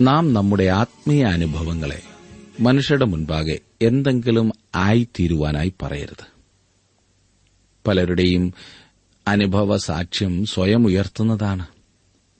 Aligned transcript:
നാം 0.00 0.34
നമ്മുടെ 0.34 0.64
ആത്മീയ 0.64 1.24
അനുഭവങ്ങളെ 1.24 2.02
മനുഷ്യരുടെ 2.60 3.04
മുൻപാകെ 3.04 3.58
എന്തെങ്കിലും 3.82 4.52
ആയിത്തീരുവാനായി 4.74 5.72
പറയരുത്. 5.82 6.26
പലരുടെയും 7.86 8.54
അനുഭവ 9.28 9.76
സാക്ഷ്യം 9.76 10.46
സ്വയം 10.46 10.86
ഉയർത്തുന്നതാണ് 10.86 11.66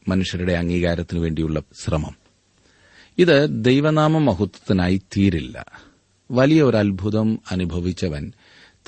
മനുഷ്യരുടെ 0.09 0.53
അംഗീകാരത്തിനു 0.53 1.21
വേണ്ടിയുള്ള 1.21 1.63
ശ്രമം. 1.85 2.17
ഇത് 3.19 3.47
ദൈവനാമ 3.51 4.19
മഹത്വത്തിനായി 4.19 5.03
തീരില്ല. 5.17 5.67
വലിയ 6.31 6.63
ഒരു 6.63 6.77
അത്ഭുതം 6.77 7.39
അനുഭവിച്ചവൻ 7.51 8.33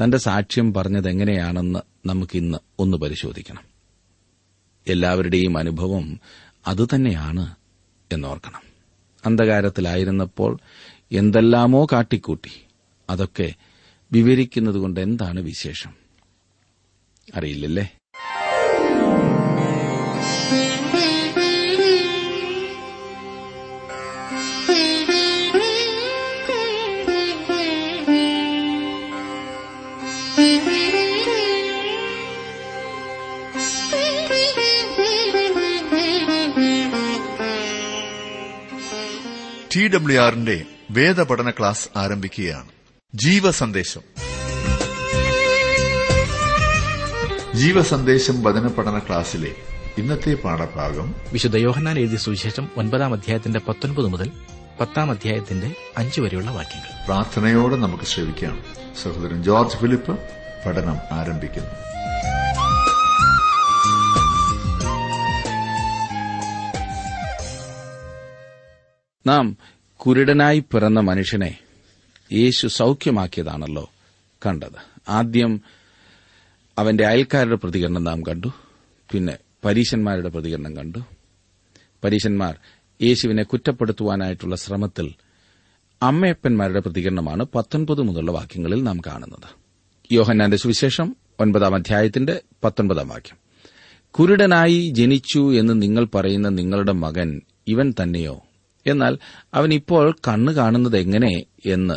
തന്റെ 0.02 0.18
സാക്ഷ്യം 0.18 0.74
പറഞ്ഞതെങ്ങനെയാണെന്ന് 0.74 2.08
നമുക്കിന്ന് 2.08 2.58
ഒന്ന് 2.78 2.96
പരിശോധിക്കണം. 2.96 3.62
എല്ലാവരുടെയും 4.86 5.58
അനുഭവം 5.58 6.20
അതുതന്നെയാണ് 6.66 7.54
എന്നോർക്കണം. 8.12 8.62
അന്ധകാരത്തിലായിരുന്നപ്പോൾ 9.26 10.58
എന്തെല്ലാമോ 11.12 11.86
കാട്ടിക്കൂട്ടി. 11.92 12.50
അതൊക്കെ 13.10 13.54
വിവരിക്കുന്നതുകൊണ്ട് 14.12 15.00
എന്താണ് 15.00 15.40
വിശേഷം? 15.40 15.94
അറിയില്ലല്ലേ? 17.34 17.97
ടി 39.78 39.88
ഡബ്ല്യു 39.88 40.20
ആറിന്റെ 40.20 40.64
വേദപഠന 40.90 41.50
ക്ലാസ് 41.50 41.88
ആരംഭിക്കുകയാണ്. 41.96 42.68
ജീവസന്ദേശം. 43.14 44.00
ജീവസന്ദേശം 47.54 48.42
വചന 48.42 48.66
പഠന 48.66 48.98
ക്ലാസ്സിലെ 48.98 49.54
ഇന്നത്തെ 49.98 50.34
പാഠഭാഗം 50.34 51.14
വിശുദ്ധ 51.32 51.56
യോഹന്നാൻ 51.56 51.98
എഴുതിയ 51.98 52.16
സുവിശേഷം 52.16 52.68
ഒൻപതാം 52.76 53.12
അധ്യായത്തിന്റെ 53.12 53.60
പത്തൊൻപത് 53.68 54.06
മുതൽ 54.06 54.30
പത്താം 54.80 55.10
അധ്യായത്തിന്റെ 55.10 55.74
അഞ്ചു 55.98 56.20
വരെയുള്ള 56.20 56.50
വാക്യങ്ങൾ. 56.50 57.04
പ്രാർത്ഥനയോടെ 57.04 57.76
നമുക്ക് 57.76 58.04
ശ്രമിക്കാം 58.04 58.64
സഹോദരൻ 59.02 59.42
ജോർജ് 59.42 59.76
ഫിലിപ്പ് 59.76 60.18
പഠനം 60.66 60.96
ആരംഭിക്കുന്നു. 61.12 61.70
നാം 69.28 69.56
കുരുടനായി 69.96 70.58
പിറന്ന 70.58 71.00
മനുഷ്യനെ 71.00 71.58
യേശു 72.32 72.66
സൌഖ്യമാക്കിയതാണല്ലോ 72.66 73.90
കണ്ടത്. 74.46 75.00
ആദ്യം 75.08 75.62
അവന്റെ 76.78 77.06
അയൽക്കാരുടെ 77.06 77.56
പ്രതികരണം 77.56 78.04
നാം 78.04 78.22
കണ്ടു. 78.22 78.48
പിന്നെ 79.12 79.38
പരീശന്മാരുടെ 79.64 80.28
പ്രതികരണം 80.28 80.76
കണ്ടു. 80.76 80.98
പരീശന്മാർ 82.04 82.56
യേശുവിനെ 83.02 83.42
കുറ്റപ്പെടുത്തുവാനായിട്ടുള്ള 83.42 84.56
ശ്രമത്തിൽ 84.56 85.14
അമ്മയപ്പന്മാരുടെ 86.02 86.80
പ്രതികരണമാണ് 86.80 87.46
പത്തൊൻപത് 87.54 88.02
മുതലുള്ള 88.02 88.32
വാക്യങ്ങളിൽ 88.32 88.82
നാം 88.82 89.00
കാണുന്നത്. 89.06 89.48
യോഹന്നാന്റെ 90.12 90.56
സുവിശേഷം 90.56 91.16
ഒൻപതാം 91.40 91.74
അധ്യായത്തിന്റെ 91.74 92.42
പത്തൊൻപതാം 92.64 93.08
വാക്യം. 93.08 93.36
കുരുടനായി 94.10 94.90
ജനിച്ചു 94.96 95.54
എന്ന് 95.54 95.82
നിങ്ങൾ 95.82 96.04
പറയുന്ന 96.14 96.48
നിങ്ങളുടെ 96.48 96.92
മകൻ 96.92 97.40
ഇവൻ 97.68 97.94
തന്നെയോ? 98.02 98.42
എന്നാൽ 98.88 99.18
അവൻ 99.54 99.74
ഇപ്പോൾ 99.74 100.16
കണ്ണു 100.28 100.52
കാണുന്നത് 100.52 100.98
എങ്ങനെ 100.98 101.42
എന്ന് 101.66 101.94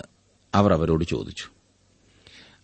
അവർ 0.56 0.74
അവരോട് 0.74 1.04
ചോദിച്ചു. 1.04 1.46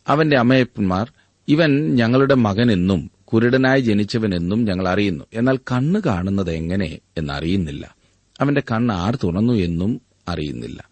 അവന്റെ 0.08 0.38
അമ്മയപ്പന്മാർ 0.38 1.12
ഇവൻ 1.48 1.96
ഞങ്ങളുടെ 1.96 2.34
മകനെന്നും 2.34 3.12
കുരുടനായി 3.26 3.82
ജനിച്ചവനെന്നും 3.82 4.66
ഞങ്ങൾ 4.66 4.88
അറിയുന്നു. 4.88 5.26
എന്നാൽ 5.34 5.58
കണ്ണ് 5.58 6.02
കാണുന്നത് 6.06 6.52
എങ്ങനെ 6.52 7.00
എന്നറിയുന്നില്ല 7.18 7.96
അവന്റെ 8.42 8.62
കണ്ണ് 8.62 8.94
ആർ 8.94 9.16
തുറന്നു 9.16 9.54
എന്നും 9.54 10.02
അറിയുന്നില്ല. 10.28 10.90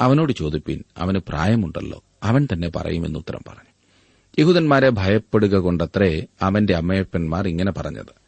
അവനോട് 0.00 0.32
ചോദിപ്പിൻ 0.32 0.84
അവന് 0.98 1.18
പ്രായമുണ്ടല്ലോ 1.18 2.04
അവൻ 2.22 2.48
തന്നെ 2.52 2.70
പറയുമെന്ന് 2.76 3.18
ഉത്തരം 3.18 3.40
പറഞ്ഞു. 3.48 3.74
യഹൂദന്മാരെ 4.38 4.90
ഭയപ്പെടുക 4.90 5.56
കൊണ്ടത്രേ 5.56 6.26
അവന്റെ 6.42 6.74
അമ്മയപ്പന്മാർ 6.74 7.48
ഇങ്ങനെ 7.48 7.72
പറഞ്ഞത്. 7.72 8.24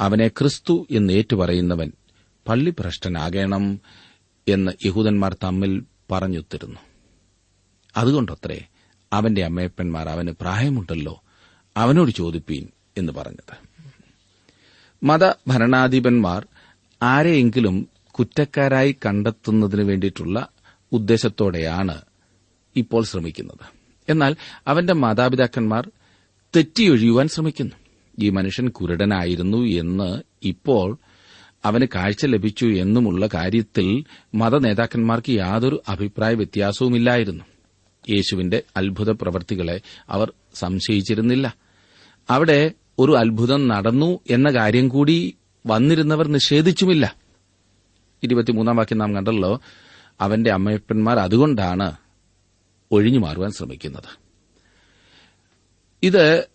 അവനെ 0.00 0.28
ക്രിസ്തു 0.28 0.86
എന്ന് 0.90 1.12
ഏറ്റുപറയുന്നവൻ 1.12 1.92
പള്ളിഭ്രഷ്ടനാകണം 2.48 3.80
എന്ന് 4.48 4.86
യഹൂദന്മാർ 4.86 5.36
തമ്മിൽ 5.44 5.84
പറഞ്ഞുത്തിരുന്നു. 6.10 6.80
അതുകൊണ്ടത്രേ 7.96 8.64
അവന്റെ 9.12 9.44
അമ്മയപ്പന്മാർ 9.44 10.08
അവന് 10.08 10.28
പ്രായമുണ്ടല്ലോ 10.40 11.22
അവനോട് 11.76 12.10
ചോദിപ്പീൻ 12.10 12.68
എന്ന് 12.98 13.12
പറഞ്ഞത്. 13.12 13.56
മതഭരണാധിപന്മാർ 15.02 16.46
ആരെയെങ്കിലും 17.02 17.88
കുറ്റക്കാരായി 18.10 18.96
കണ്ടെത്തുന്നതിന് 19.06 19.82
വേണ്ടിയിട്ടുള്ള 19.82 20.48
ഉദ്ദേശത്തോടെയാണ് 20.92 22.00
ഇപ്പോൾ 22.76 23.04
ശ്രമിക്കുന്നത്. 23.04 23.80
എന്നാൽ 24.08 24.36
അവന്റെ 24.66 24.92
മാതാപിതാക്കന്മാർ 24.92 25.90
തെറ്റിയൊഴിയുവാൻ 26.56 27.28
ശ്രമിക്കുന്നു. 27.28 27.72
ഈ 28.18 28.30
മനുഷ്യൻ 28.30 28.68
കുരുടനായിരുന്നു 28.68 29.58
എന്ന് 29.58 30.22
ഇപ്പോൾ 30.42 30.98
അവന് 31.64 31.86
കാഴ്ച 31.94 32.26
ലഭിച്ചു 32.26 32.66
എന്നുമുള്ള 32.66 33.28
കാര്യത്തിൽ 33.34 34.04
മതനേതാക്കന്മാർക്ക് 34.34 35.30
യാതൊരു 35.30 35.82
അഭിപ്രായ 35.88 36.34
വ്യത്യാസവുമില്ലായിരുന്നു. 36.34 37.44
യേശുവിന്റെ 38.10 38.62
അത്ഭുത 38.76 39.10
പ്രവർത്തികളെ 39.10 39.80
അവർ 40.10 40.32
സംശയിച്ചിരുന്നില്ല. 40.54 41.56
അവിടെ 42.30 42.72
ഒരു 42.98 43.18
അത്ഭുതം 43.18 43.68
നടന്നു 43.68 44.20
എന്ന 44.30 44.50
കാര്യം 44.50 44.88
കൂടി 44.88 45.34
വന്നിരുന്നവർ 45.66 46.28
നിഷേധിച്ചുമില്ല. 46.28 47.16
ഇരുപത്തിമൂന്നാം 48.22 48.76
വാക്യം 48.76 48.98
നാം 48.98 49.14
കണ്ടല്ലോ 49.14 49.60
അവന്റെ 50.20 50.50
അമ്മയപ്പന്മാർ 50.50 51.18
അതുകൊണ്ടാണ് 51.18 51.92
ഒഴിഞ്ഞു 52.90 53.18
മാറുവാൻ 53.18 53.50
ശ്രമിക്കുന്നത്. 53.50 54.18
ഇത് 56.02 56.48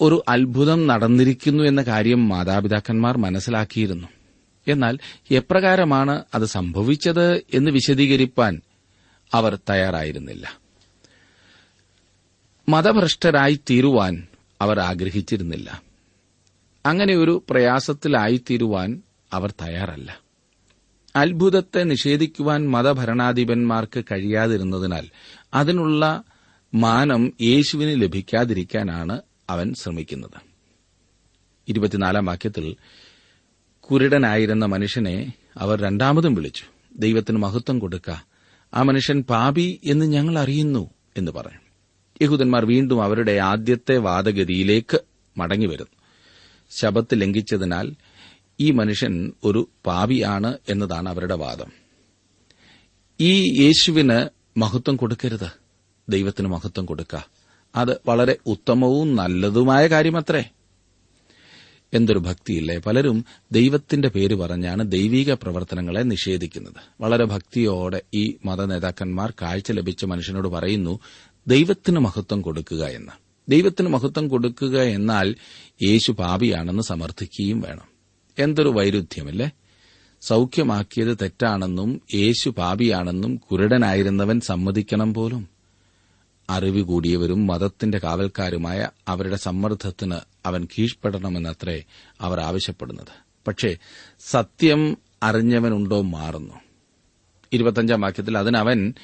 ഒരു 0.00 0.24
അത്ഭുതം 0.28 0.86
നടന്നിരിക്കുന്നു 0.86 1.64
എന്ന 1.64 1.82
കാര്യം 1.82 2.28
മാതാപിതാക്കന്മാർ 2.28 3.18
മനസ്സിലാക്കിയിരുന്നു. 3.18 4.08
എന്നാൽ 4.68 4.98
എപ്രകാരമാണ് 5.30 6.24
അത് 6.34 6.44
സംഭവിച്ചത് 6.44 7.36
എന്ന് 7.36 7.70
വിശദീകരിപ്പാൻ 7.70 8.60
അവർ 9.34 9.58
തയ്യാറായിരുന്നില്ല. 9.70 10.60
മതഭ്രഷ്ടരായി 12.68 13.60
തീരുവാൻ 13.70 14.26
അവർ 14.60 14.80
ആഗ്രഹിച്ചിരുന്നില്ല. 14.80 15.82
അങ്ങനെ 16.86 17.14
ഒരു 17.14 17.44
പ്രയാസത്തിലായിത്തീരുവാൻ 17.50 19.02
അവർ 19.32 19.50
തയ്യാറല്ല. 19.50 20.20
അത്ഭുതത്തെ 21.16 21.82
നിഷേധിക്കുവാൻ 21.82 22.70
മതഭരണാധിപന്മാർക്ക് 22.70 24.04
കഴിയാതിരുന്നതിനാൽ 24.12 25.08
അതിനുള്ള 25.54 26.22
മാനം 26.74 27.32
യേശുവിന് 27.40 28.02
ലഭിക്കാതിരിക്കാനാണ് 28.02 29.22
അവൻ 29.50 29.74
ശ്രമിക്കുന്നത്. 29.74 30.40
ഇരുപത്തിനാലാം 31.68 32.26
വാക്യത്തിൽ 32.26 32.76
കുരുടനായിരുന്ന 33.80 34.64
മനുഷ്യനെ 34.64 35.32
അവർ 35.56 35.80
രണ്ടാമതും 35.80 36.34
വിളിച്ചു. 36.34 36.64
ദൈവത്തിന് 36.96 37.38
മഹത്വം 37.38 37.78
കൊടുക്ക. 37.78 38.10
ആ 38.74 38.82
മനുഷ്യൻ 38.82 39.22
പാപി 39.22 39.80
എന്ന് 39.84 40.06
ഞങ്ങൾ 40.06 40.38
അറിയുന്നു 40.38 40.90
എന്ന് 41.16 41.32
പറഞ്ഞു. 41.32 41.58
യഹൂദന്മാർ 42.22 42.64
വീണ്ടും 42.64 43.02
അവരുടെ 43.02 43.32
ആദ്യത്തെ 43.32 43.96
വാദഗതിയിലേക്ക് 43.96 45.00
മടങ്ങിവരുന്നു. 45.36 45.96
ശബത്ത് 46.70 47.20
ലംഘിച്ചതിനാൽ 47.20 47.92
ഈ 48.60 48.70
മനുഷ്യൻ 48.70 49.32
ഒരു 49.44 49.68
പാപിയാണ് 49.86 50.58
എന്നതാണ് 50.68 51.08
അവരുടെ 51.08 51.34
വാദം. 51.34 51.72
ഈ 53.20 53.62
യേശുവിന് 53.62 54.28
മഹത്വം 54.58 54.96
കൊടുക്കരുത്. 54.96 55.50
ദൈവത്തിന് 56.08 56.48
മഹത്വം 56.48 56.86
കൊടുക്ക. 56.86 57.16
അത് 57.74 58.00
വളരെ 58.06 58.36
ഉത്തമവും 58.46 59.16
നല്ലതുമായ 59.16 59.86
കാര്യമത്രേ. 59.86 60.44
എന്തൊരു 61.94 62.18
ഭക്തിയില്ലേ? 62.18 62.78
പലരും 62.78 63.24
ദൈവത്തിന്റെ 63.52 64.08
പേര് 64.08 64.34
പറഞ്ഞാണ് 64.34 64.92
ദൈവിക 64.92 65.34
പ്രവർത്തനങ്ങളെ 65.34 66.00
നിഷേധിക്കുന്നത്. 66.00 66.72
വളരെ 67.00 67.24
ഭക്തിയോടെ 67.24 68.02
ഈ 68.14 68.36
മത 68.44 68.64
നേതാക്കന്മാർ 68.64 69.32
കാഴ്ച 69.42 69.72
ലഭിച്ച 69.72 70.04
മനുഷ്യനോട് 70.04 70.48
പറയുന്നു 70.48 71.00
ദൈവത്തിന് 71.46 71.98
മഹത്വം 71.98 72.42
കൊടുക്കുക 72.42 72.84
എന്ന്. 72.84 73.12
ദൈവത്തിന് 73.48 73.88
മഹത്വം 73.88 74.28
കൊടുക്കുക 74.28 74.80
എന്നാൽ 74.80 75.34
യേശു 75.82 76.12
പാപിയാണെന്ന് 76.12 76.82
സമർത്ഥിക്കുകയും 76.82 77.60
വേണം. 77.60 77.90
എന്തൊരു 78.38 78.68
വൈരുദ്ധ്യമല്ലേ? 78.68 79.50
സൌഖ്യമാക്കിയത് 80.20 81.16
തെറ്റാണെന്നും 81.22 82.00
യേശു 82.14 82.50
പാപിയാണെന്നും 82.50 83.36
കുരുടനായിരുന്നവൻ 83.36 84.40
സമ്മതിക്കണം 84.40 85.14
പോലും. 85.14 85.59
അറിവ് 86.50 86.82
കൂടിയവരും 86.82 87.46
മതത്തിന്റെ 87.46 87.98
കാവൽക്കാരുമായ 87.98 88.88
അവരുടെ 89.08 89.36
സമ്മർദ്ദത്തിന് 89.36 90.14
അവൻ 90.46 90.68
കീഴ്പ്പെടണമെന്നത്രേ 90.78 91.82
അവർ 92.20 92.40
ആവശ്യപ്പെടുന്നത്. 92.40 93.30
പക്ഷേ 93.48 93.76
സത്യം 94.20 94.96
അറിഞ്ഞവനുണ്ടോ 95.22 96.02
മാറുന്നു. 96.02 96.54
ഇരുപത്തഞ്ചാം 97.52 98.00
വാക്യത്തിൽ 98.00 98.38
അതിനവൻ 98.38 98.94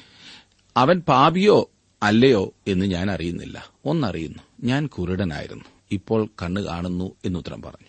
അവൻ 0.77 0.99
പാപിയോ 0.99 1.71
അല്ലയോ 2.03 2.53
എന്ന് 2.67 2.85
ഞാൻ 2.85 3.11
അറിയുന്നില്ല. 3.11 3.69
ഒന്നറിയുന്നു 3.85 4.43
ഞാൻ 4.63 4.87
കുരുടനായിരുന്നു. 4.87 5.65
ഇപ്പോൾ 5.91 6.29
കണ്ണു 6.43 6.61
കാണുന്നു 6.61 7.15
എന്നുത്തരം 7.25 7.61
പറഞ്ഞു. 7.61 7.87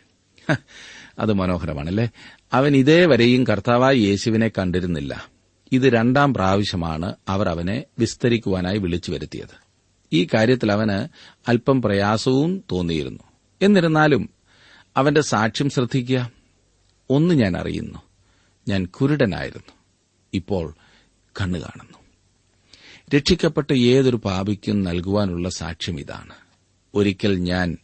അത് 1.18 1.32
മനോഹരമാണല്ലേ? 1.32 2.08
അവൻ 2.52 2.76
ഇതേവരെയും 2.76 3.44
കർത്താവായ 3.44 3.94
യേശുവിനെ 3.94 4.48
കണ്ടിരുന്നില്ല. 4.48 5.37
ഇത് 5.72 5.82
രണ്ടാം 5.82 6.34
പ്രാവശ്യമാണ് 6.34 7.14
അവർ 7.28 7.48
അവനെ 7.48 7.84
വിസ്തരിക്കുവാനായി 7.98 8.78
വിളിച്ചു 8.78 9.12
വരുത്തിയത്. 9.12 9.68
ഈ 10.12 10.28
കാര്യത്തിൽ 10.34 10.72
അവന് 10.72 11.08
അല്പം 11.48 11.82
പ്രയാസവും 11.82 12.64
തോന്നിയിരുന്നു. 12.72 13.22
എന്നിരുന്നാലും 13.62 14.30
അവന്റെ 14.96 15.20
സാക്ഷ്യം 15.20 15.70
ശ്രദ്ധിക്കുക. 15.70 16.30
ഒന്ന് 17.10 17.34
ഞാൻ 17.34 17.56
അറിയുന്നു. 17.56 17.98
ഞാൻ 18.68 18.86
കുരുടനായിരുന്നു. 18.86 19.72
ഇപ്പോൾ 20.34 20.74
കണ്ണു 21.40 21.58
കാണുന്നു. 21.58 21.98
രക്ഷിക്കപ്പെട്ട 23.16 23.72
ഏതൊരു 23.72 24.16
പാപിക്കും 24.16 24.84
നൽകുവാനുള്ള 24.84 25.48
സാക്ഷ്യം 25.48 26.00
ഇതാണ്. 26.00 26.34
ഒരിക്കൽ 26.94 27.38
ഞാൻ 27.38 27.76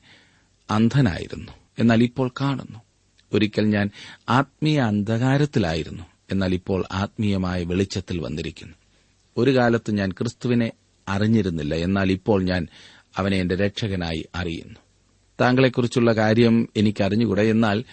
അന്ധനായിരുന്നു. 0.70 1.52
എന്നാൽ 1.78 2.02
ഇപ്പോൾ 2.02 2.30
കാണുന്നു. 2.40 2.78
ഒരിക്കൽ 3.32 3.66
ഞാൻ 3.66 3.90
ആത്മീയ 4.28 4.80
അന്ധകാരത്തിലായിരുന്നു. 4.80 6.13
എന്നാൽ 6.30 6.54
ഇപ്പോൾ 6.54 6.84
ആത്മീയമായ 6.92 7.64
വെളിച്ചത്തിൽ 7.64 8.20
വന്നിരിക്കുന്നു. 8.20 8.74
ഒരു 9.36 9.56
കാലത്ത് 9.56 9.90
ഞാൻ 9.90 10.12
ക്രിസ്തുവിനെ 10.12 10.72
അറിഞ്ഞിരുന്നില്ല 11.08 11.74
എന്നാൽ 11.74 12.12
ഇപ്പോൾ 12.12 12.42
ഞാൻ 12.42 12.68
അവനെ 13.16 13.36
എന്റെ 13.36 13.56
രക്ഷകനായി 13.56 14.28
അറിയുന്നു. 14.34 14.80
താങ്കളെക്കുറിച്ചുള്ള 15.40 16.12
കാര്യം 16.12 16.68
എനിക്കറിഞ്ഞുകൂടെ? 16.76 17.42
എന്നാൽ 17.42 17.84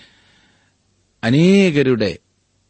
അനേകരുടെ 1.24 2.18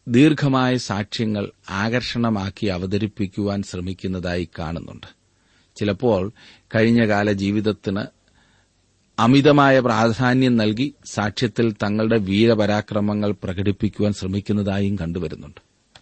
ദീർഘമായ 0.07 0.77
സാക്ഷ്യങ്ങൾ 0.77 1.51
ആകർഷണമാക്കി 1.69 2.65
അവതരിപ്പിക്കുവാൻ 2.65 3.63
ശ്രമിക്കുന്നതായി 3.63 4.49
കാണുന്നുണ്ട്. 4.59 5.07
ചിലപ്പോൾ 5.75 6.31
കഴിഞ്ഞകാല 6.75 7.31
ജീവിതത്തിന് 7.31 8.20
അമിതമായ 9.21 9.79
പ്രാധാന്യം 9.79 10.57
നൽകി 10.57 10.93
സാക്ഷ്യത്തിൽ 11.05 11.71
തങ്ങളുടെ 11.71 12.17
വീരപരാക്രമങ്ങൾ 12.17 13.35
പ്രകടിപ്പിക്കുവാൻ 13.43 14.13
ശ്രമിക്കുന്നതായും 14.13 14.95
കണ്ടുവരുന്നുണ്ട്. 14.95 15.61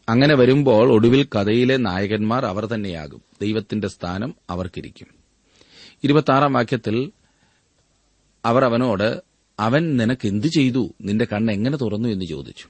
അങ്ങനെ 0.09 0.35
വരുമ്പോൾ 0.35 0.91
ഒടുവിൽ 0.91 1.23
കഥയിലെ 1.23 1.77
നായകന്മാർ 1.77 2.45
അവർ 2.45 2.65
തന്നെയാകും. 2.65 3.21
ദൈവത്തിന്റെ 3.41 3.87
സ്ഥാനം 3.87 4.35
അവർക്കിരിക്കും. 4.49 5.07
ഇരുപത്തിയാറാം 6.03 6.53
വാക്യത്തിൽ 6.53 7.11
അവർ 8.45 8.65
അവനോട് 8.65 9.23
അവൻ 9.59 9.97
നിനക്ക് 9.97 10.27
എന്തു 10.27 10.47
ചെയ്തു? 10.47 10.93
നിന്റെ 11.01 11.25
കണ്ണ് 11.25 11.53
എങ്ങനെ 11.53 11.77
തുറന്നു? 11.77 12.09
എന്ന് 12.09 12.25
ചോദിച്ചു. 12.25 12.65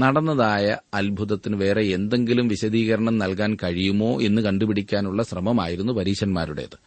നടന്നതായ 0.00 0.76
അത്ഭുതത്തിന് 0.94 1.56
വേറെ 1.56 1.82
എന്തെങ്കിലും 1.82 2.48
വിശദീകരണം 2.48 3.18
നൽകാൻ 3.18 3.56
കഴിയുമോ? 3.62 4.22
എന്ന് 4.22 4.42
കണ്ടുപിടിക്കാനുള്ള 4.42 5.22
ശ്രമമായിരുന്നു 5.22 5.92
പരീശന്മാരുടേത്. 5.92 6.78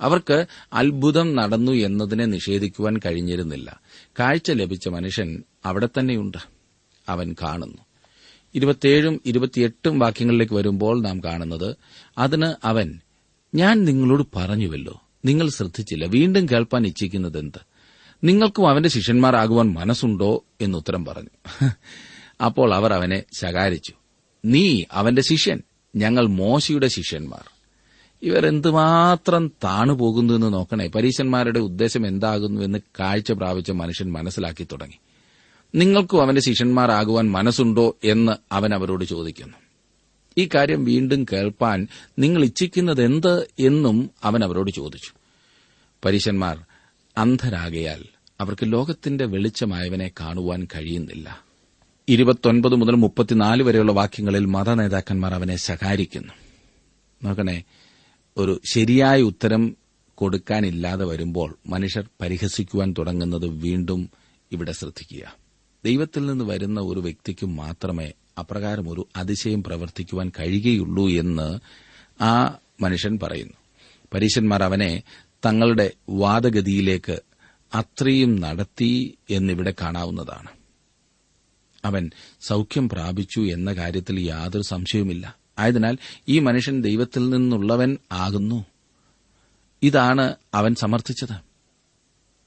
അവർക്ക് 0.00 0.46
അത്ഭുതം 0.72 1.36
നടന്നു 1.36 1.72
എന്നതിനെ 1.72 2.24
നിഷേധിക്കുവാൻ 2.24 2.96
കഴിഞ്ഞിരുന്നില്ല. 3.06 3.80
കാഴ്ച 4.20 4.50
ലഭിച്ച 4.50 4.88
മനുഷ്യൻ 4.88 5.42
അവിടെ 5.64 5.88
തന്നെയുണ്ട്. 5.98 6.38
അവൻ 7.08 7.36
കാണുന്നു. 7.42 7.78
ഇരുപത്തിയേഴും 8.54 9.20
ഇരുപത്തിയെട്ടും 9.26 9.98
വാക്യങ്ങളിലേക്ക് 9.98 10.54
വരുമ്പോൾ 10.54 11.02
നാം 11.02 11.24
കാണുന്നത് 11.24 11.76
അതിന് 12.18 12.54
അവൻ 12.64 13.00
ഞാൻ 13.54 13.84
നിങ്ങളോട് 13.84 14.26
പറഞ്ഞുവല്ലോ 14.36 15.02
നിങ്ങൾ 15.24 15.48
ശ്രദ്ധിച്ചില്ല 15.48 16.04
വീണ്ടും 16.04 16.46
കേൾപ്പാൻ 16.46 16.86
ഇച്ഛിക്കുന്നത് 16.86 17.38
എന്ത് 17.38 17.58
നിങ്ങൾക്കും 18.24 18.68
അവന്റെ 18.68 18.88
ശിഷ്യന്മാരാകുവാൻ 18.88 19.72
മനസ്സുണ്ടോ? 19.72 20.44
എന്ന് 20.60 20.78
ഉത്തരം 20.78 21.04
പറഞ്ഞു. 21.04 21.70
അപ്പോൾ 22.44 22.74
അവർ 22.74 22.92
അവനെ 22.92 23.22
ശകാരിച്ചു. 23.40 23.92
നീ 24.44 24.84
അവന്റെ 24.92 25.22
ശിഷ്യൻ 25.22 25.62
ഞങ്ങൾ 25.96 26.26
മോശയുടെ 26.26 26.88
ശിഷ്യന്മാർ. 26.88 27.55
ഇവർ 28.22 28.46
എന്തുമാത്രം 28.46 29.52
താണുപോകുന്നു 29.64 30.34
എന്ന് 30.34 30.52
നോക്കണേ. 30.52 30.86
പരീശന്മാരുടെ 30.86 31.58
ഉദ്ദേശം 31.58 32.06
എന്താകുന്നു 32.06 32.60
എന്ന് 32.60 32.78
കാഴ്ച 33.00 33.32
പ്രാപിച്ച 33.32 33.70
മനുഷ്യൻ 33.70 34.12
മനസ്സിലാക്കി 34.12 34.66
തുടങ്ങി. 34.72 34.98
നിങ്ങൾക്കും 35.74 36.22
അവന്റെ 36.22 36.40
ശിഷ്യന്മാരാകുവാൻ 36.40 37.30
മനസ്സുണ്ടോ 37.30 37.96
എന്ന് 38.04 38.32
അവൻ 38.52 38.74
അവരോട് 38.74 39.04
ചോദിക്കുന്നു. 39.04 39.56
ഈ 40.38 40.48
കാര്യം 40.54 40.84
വീണ്ടും 40.84 41.26
കേൾപ്പാൻ 41.32 41.88
നിങ്ങൾ 42.18 42.44
ഇച്ഛിക്കുന്നത് 42.44 43.04
എന്ത് 43.04 43.48
എന്നും 43.58 44.10
അവൻ 44.24 44.44
അവരോട് 44.44 44.70
ചോദിച്ചു. 44.70 45.18
പരീശന്മാർ 46.04 46.64
അന്ധരാകയാൽ 47.18 48.04
അവർക്ക് 48.40 48.72
ലോകത്തിന്റെ 48.72 49.26
വെളിച്ചമായവനെ 49.26 50.10
കാണുവാൻ 50.20 50.64
കഴിയുന്നില്ല. 50.64 51.44
ഇരുപത്തൊൻപത് 52.08 52.74
മുതൽ 52.74 52.94
മുപ്പത്തിനാല് 52.94 53.62
വരെയുള്ള 53.62 53.92
വാക്യങ്ങളിൽ 53.92 54.44
മതനേതാക്കന്മാർ 54.44 55.34
അവനെ 55.34 55.56
ശകാരിക്കുന്നു. 55.56 56.32
നോക്കണേ 57.24 57.62
ഒരു 58.36 58.60
ശരിയായ 58.64 59.22
ഉത്തരം 59.22 59.76
കൊടുക്കാനില്ലാതെ 60.14 61.04
വരുമ്പോൾ 61.04 61.58
മനുഷ്യർ 61.66 62.08
പരിഹസിക്കുവാൻ 62.20 62.94
തുടങ്ങുന്നത് 62.98 63.46
വീണ്ടും 63.46 64.10
ഇവിടെ 64.52 64.72
ശ്രദ്ധിക്കുക. 64.72 65.36
ദൈവത്തിൽ 65.84 66.26
നിന്ന് 66.26 66.44
വരുന്ന 66.44 66.80
ഒരു 66.80 67.00
വ്യക്തിക്ക് 67.00 67.46
മാത്രമേ 67.46 68.12
അപ്രകാരം 68.38 68.88
ഒരു 68.88 69.08
അതിശയം 69.16 69.62
പ്രവർത്തിക്കുവാൻ 69.62 70.32
കഴിയുകയുള്ളൂ 70.40 71.08
എന്ന് 71.08 71.58
ആ 72.22 72.58
മനുഷ്യൻ 72.80 73.18
പറയുന്നു. 73.22 73.54
പരീശന്മാർ 74.14 74.62
അവനെ 74.62 75.02
തങ്ങളുടെ 75.46 75.90
വാദഗതിയിലേക്ക് 76.10 77.20
അത്രയും 77.74 78.40
നടത്തി 78.40 79.18
എന്നിവിടെ 79.30 79.74
കാണാവുന്നതാണ്. 79.80 80.48
അവൻ 81.84 82.10
സൌഖ്യം 82.40 82.88
പ്രാപിച്ചു 82.88 83.40
എന്ന 83.40 83.72
കാര്യത്തിൽ 83.72 84.20
യാതൊരു 84.20 84.62
സംശയവുമില്ല. 84.62 85.45
ആയതിനാൽ 85.58 85.98
ഈ 86.28 86.38
മനുഷ്യൻ 86.38 86.82
ദൈവത്തിൽ 86.82 87.30
നിന്നുള്ളവൻ 87.30 87.98
ആകുന്നു. 88.12 88.64
ഇതാണ് 89.82 90.34
അവൻ 90.54 90.74
സമർത്ഥിച്ചത്. 90.74 91.46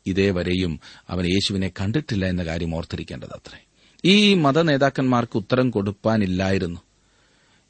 ഇതേവരെയും 0.05 0.79
അവൻ 1.09 1.25
യേശുവിനെ 1.25 1.71
കണ്ടിട്ടില്ല 1.81 2.25
എന്ന 2.25 2.45
കാര്യം 2.45 2.75
ഓർത്തിരിക്കേണ്ടത് 2.75 3.29
അത്രേ 3.29 3.59
ഈ 4.05 4.33
മതനേതാക്കന്മാർക്ക് 4.33 5.37
ഉത്തരം 5.37 5.69
കൊടുപ്പാനില്ലായിരുന്നു. 5.69 6.79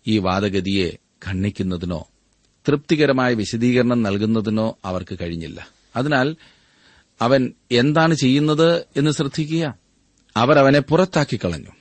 ഈ 0.07 0.17
വാദഗതിയെ 0.17 0.97
ഖണ്ഡിക്കുന്നതിനോ 1.27 2.07
തൃപ്തികരമായ 2.67 3.33
വിശദീകരണം 3.33 4.03
നൽകുന്നതിനോ 4.03 4.77
അവർക്ക് 4.85 5.17
കഴിഞ്ഞില്ല. 5.21 5.67
അതിനാൽ 5.95 6.35
അവൻ 7.21 7.53
എന്താണ് 7.71 8.15
ചെയ്യുന്നത് 8.15 8.85
എന്ന് 8.97 9.11
ശ്രദ്ധിക്കുക. 9.11 9.77
അവർ 10.37 10.59
അവനെ 10.59 10.79
പുറത്താക്കി 10.79 11.37
കളഞ്ഞു 11.37 11.71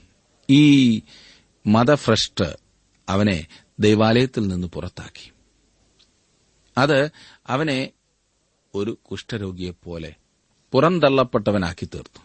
ഈ 0.50 1.00
മതഭ്രഷ്ട് 1.66 2.67
അവനെ 3.08 3.46
ദൈവാലയത്തിൽ 3.80 4.48
നിന്ന് 4.48 4.66
പുറത്താക്കി. 4.66 5.32
അത് 6.78 7.10
അവനെ 7.46 7.90
ഒരു 8.74 8.98
കുഷ്ഠരോഗിയെപ്പോലെ 9.10 10.14
പുറന്തള്ളപ്പെട്ടവനാക്കി 10.72 11.84
തീർത്തു. 11.84 12.20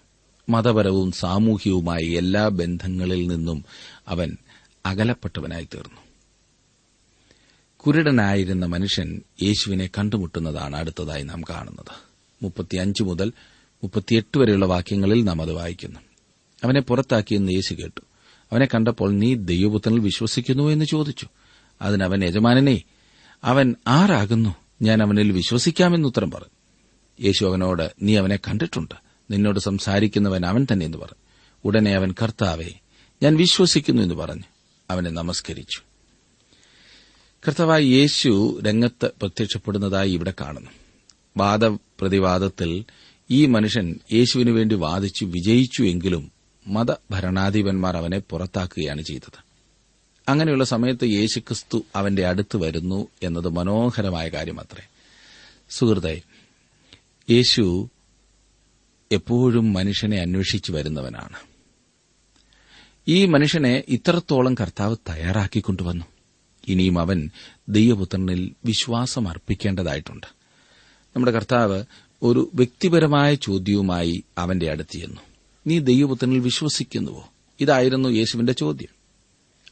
മതപരവും 0.49 1.11
സാമൂഹ്യവുമായി 1.11 2.05
എല്ലാ 2.05 2.47
ബന്ധങ്ങളിൽ 2.47 3.27
നിന്നും 3.27 3.65
അവൻ 4.07 4.37
അകലപ്പെട്ടവനായി 4.85 5.63
തീർന്നു. 5.63 6.01
കുരുടനായിരുന്ന 7.77 8.65
മനുഷ്യൻ 8.65 9.21
യേശുവിനെ 9.43 9.89
കണ്ടുമുട്ടുന്നതാണ് 9.97 10.75
അടുത്തതായി 10.75 11.23
നാം 11.23 11.41
കാണുന്നത്. 11.49 11.93
മുപ്പത്തിയഞ്ച് 12.43 13.03
മുതൽ 13.03 13.33
മുപ്പത്തിയെട്ട് 13.83 14.37
വരെയുള്ള 14.37 14.65
വാക്യങ്ങളിൽ 14.65 15.23
നാം 15.23 15.41
അത് 15.41 15.51
വായിക്കുന്നു. 15.51 15.99
അവനെ 16.63 16.81
പുറത്താക്കിയെന്ന് 16.81 17.51
യേശു 17.51 17.73
കേട്ടു. 17.73 18.01
അവനെ 18.53 18.65
കണ്ടപ്പോൾ 18.65 19.11
നീ 19.11 19.33
ദൈവപുത്രനിൽ 19.33 19.99
വിശ്വസിക്കുന്നു 19.99 20.63
എന്ന് 20.63 20.85
ചോദിച്ചു. 20.85 21.27
അതിനവൻ 21.81 22.23
യജമാനനെ 22.23 22.83
അവൻ 23.43 23.75
ആരാകുന്നു? 23.87 24.55
ഞാൻ 24.81 25.01
അവനിൽ 25.01 25.31
വിശ്വസിക്കാമെന്ന് 25.31 26.07
ഉത്തരം 26.07 26.31
പറഞ്ഞു. 26.31 26.49
യേശു 27.25 27.45
അവനോട് 27.45 27.93
നീ 28.01 28.17
അവനെ 28.17 28.35
കണ്ടിട്ടുണ്ട്. 28.35 28.95
നിന്നോട് 29.31 29.59
സംസാരിക്കുന്നവൻ 29.59 30.45
അവൻ 30.45 30.67
തന്നെ 30.71 30.85
എന്ന് 30.85 30.97
പറഞ്ഞു. 30.97 31.23
ഉടനെ 31.65 31.95
അവൻ 31.95 32.15
കർത്താവെ 32.23 32.69
ഞാൻ 33.23 33.35
വിശ്വസിക്കുന്നു 33.35 34.01
എന്ന് 34.01 34.15
പറഞ്ഞു. 34.15 34.43
അവനെ 34.89 35.09
നമസ്കരിച്ചു. 35.09 35.81
കർത്താവായ 37.47 37.81
യേശു 37.81 38.59
രംഗത്ത് 38.67 39.05
പ്രത്യക്ഷപ്പെടുന്നതായി 39.05 40.11
ഇവിടെ 40.11 40.33
കാണുന്നു. 40.41 40.71
വാദപ്രതിവാദത്തിൽ 41.37 42.85
ഈ 43.31 43.45
മനുഷ്യൻ 43.45 43.99
യേശുവിനു 44.13 44.51
വേണ്ടി 44.51 44.75
വാദിച്ചു 44.75 45.25
വിജയിച്ചു 45.25 45.83
എങ്കിലും 45.83 46.32
മതഭരണാധിപന്മാർ 46.67 47.97
അവനെ 47.97 48.19
പുറത്താക്കുകയാണ് 48.19 49.01
ചെയ്തത്. 49.01 49.43
അങ്ങനെയുള്ള 50.29 50.63
സമയത്ത് 50.63 51.05
യേശുക്രിസ്തു 51.05 51.85
അവന്റെ 51.95 52.27
അടുത്ത് 52.27 52.57
വരുന്നു 52.57 53.07
എന്നത് 53.23 53.47
മനോഹരമായ 53.47 54.29
കാര്യമത്രേ. 54.29 54.87
സുഹൃത്തെ 55.69 56.21
യേശു 57.29 57.89
എപ്പോഴും 59.11 59.73
മനുഷ്യനെ 59.73 60.17
അന്വേഷിച്ചു 60.17 60.71
വരുന്നവനാണ്. 60.71 61.35
ഈ 63.07 63.25
മനുഷ്യനെ 63.25 63.83
ഇത്രത്തോളം 63.87 64.53
കർത്താവ് 64.53 64.95
തയ്യാറാക്കിക്കൊണ്ടുവന്നു 65.09 66.05
ഇനിയും 66.67 66.99
അവൻ 66.99 67.29
ദൈവപുത്രനിൽ 67.69 68.53
വിശ്വാസം 68.65 69.29
അർപ്പിക്കേണ്ടതായിട്ടുണ്ട്. 69.29 70.27
നമ്മുടെ 71.15 71.31
കർത്താവ് 71.31 71.83
ഒരു 72.23 72.51
വ്യക്തിപരമായ 72.53 73.35
ചോദ്യവുമായി 73.35 74.23
അവന്റെ 74.37 74.71
അടുത്ത് 74.71 74.99
ചെന്നു. 74.99 75.21
നീ 75.67 75.79
ദൈവപുത്രനിൽ 75.79 76.39
വിശ്വസിക്കുന്നുവോ? 76.39 77.29
ഇതായിരുന്നു 77.59 78.09
യേശുവിന്റെ 78.09 78.53
ചോദ്യം. 78.53 79.03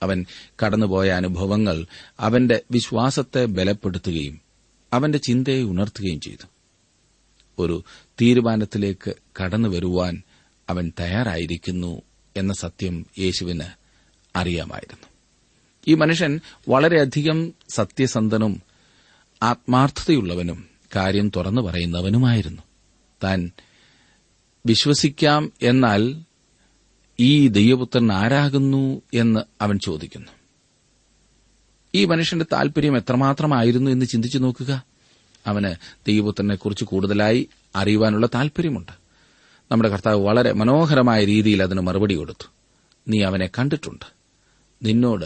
അവൻ 0.03 0.25
കടന്നുപോയ 0.65 1.10
അനുഭവങ്ങൾ 1.10 1.86
അവന്റെ 2.19 2.62
വിശ്വാസത്തെ 2.71 3.45
ബലപ്പെടുത്തുകയും 3.45 4.41
അവന്റെ 4.93 5.17
ചിന്തയെ 5.17 5.63
ഉണർത്തുകയും 5.63 6.19
ചെയ്തു. 6.19 6.48
ഒരു 7.60 7.83
തീരുമാനത്തിലേക്ക് 8.21 9.15
കടന്നു 9.43 9.69
വരുവാൻ 9.69 10.24
അവൻ 10.69 10.91
തയ്യാറായിരിക്കുന്നു 11.00 12.01
എന്ന 12.38 12.53
സത്യം 12.53 13.05
യേശുവിന് 13.19 13.63
അറിയാമായിരുന്നു. 14.36 15.07
ഈ 15.88 15.93
മനുഷ്യൻ 15.93 16.39
വളരെയധികം 16.69 17.53
സത്യസന്ധനും 17.69 18.62
ആത്മാർത്ഥതയുള്ളവനും 19.43 20.69
കാര്യം 20.95 21.31
തുറന്നു 21.36 21.62
പറയുന്നവനുമായിരുന്നു. 21.62 22.62
താൻ 23.24 23.51
വിശ്വസിക്കാം 24.65 25.53
എന്നാൽ 25.62 26.15
ഈ 27.20 27.48
ദൈവപുത്രൻ 27.48 28.12
ആരാകുന്നു 28.12 29.01
എന്ന് 29.13 29.39
അവൻ 29.62 29.80
ചോദിക്കുന്നു. 29.80 30.32
ഈ 31.96 32.06
മനുഷ്യന്റെ 32.06 32.46
താൽപര്യം 32.53 32.98
എത്രമാത്രമായിരുന്നു 32.98 33.91
എന്ന് 33.91 34.06
ചിന്തിച്ചു 34.06 34.38
നോക്കുക. 34.38 34.84
അവന് 35.48 35.75
ദൈവപുത്രനെക്കുറിച്ച് 36.08 36.84
കൂടുതലായി 36.84 37.50
അറിയുവാനുള്ള 37.75 38.25
താൽപര്യമുണ്ട്. 38.36 38.91
നമ്മുടെ 39.72 39.89
കർത്താവ് 39.89 40.25
വളരെ 40.25 40.51
മനോഹരമായ 40.51 41.25
രീതിയിൽ 41.25 41.63
അതിന് 41.63 41.82
മറുപടി 41.82 42.15
കൊടുത്തു. 42.15 42.48
നീ 43.08 43.24
അവനെ 43.24 43.50
കണ്ടിട്ടുണ്ട്. 43.60 44.06
നിന്നോട് 44.84 45.25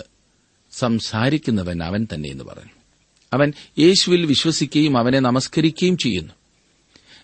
സംസാരിക്കുന്നവൻ 0.72 1.84
അവൻ 1.84 2.08
തന്നെ 2.14 2.30
എന്ന് 2.30 2.44
പറഞ്ഞു. 2.44 2.72
അവൻ 3.34 3.54
യേശുവിൽ 3.80 4.26
വിശ്വസിക്കുകയും 4.26 4.98
അവനെ 4.98 5.20
നമസ്കരിക്കുകയും 5.20 5.98
ചെയ്യുന്നു. 5.98 6.34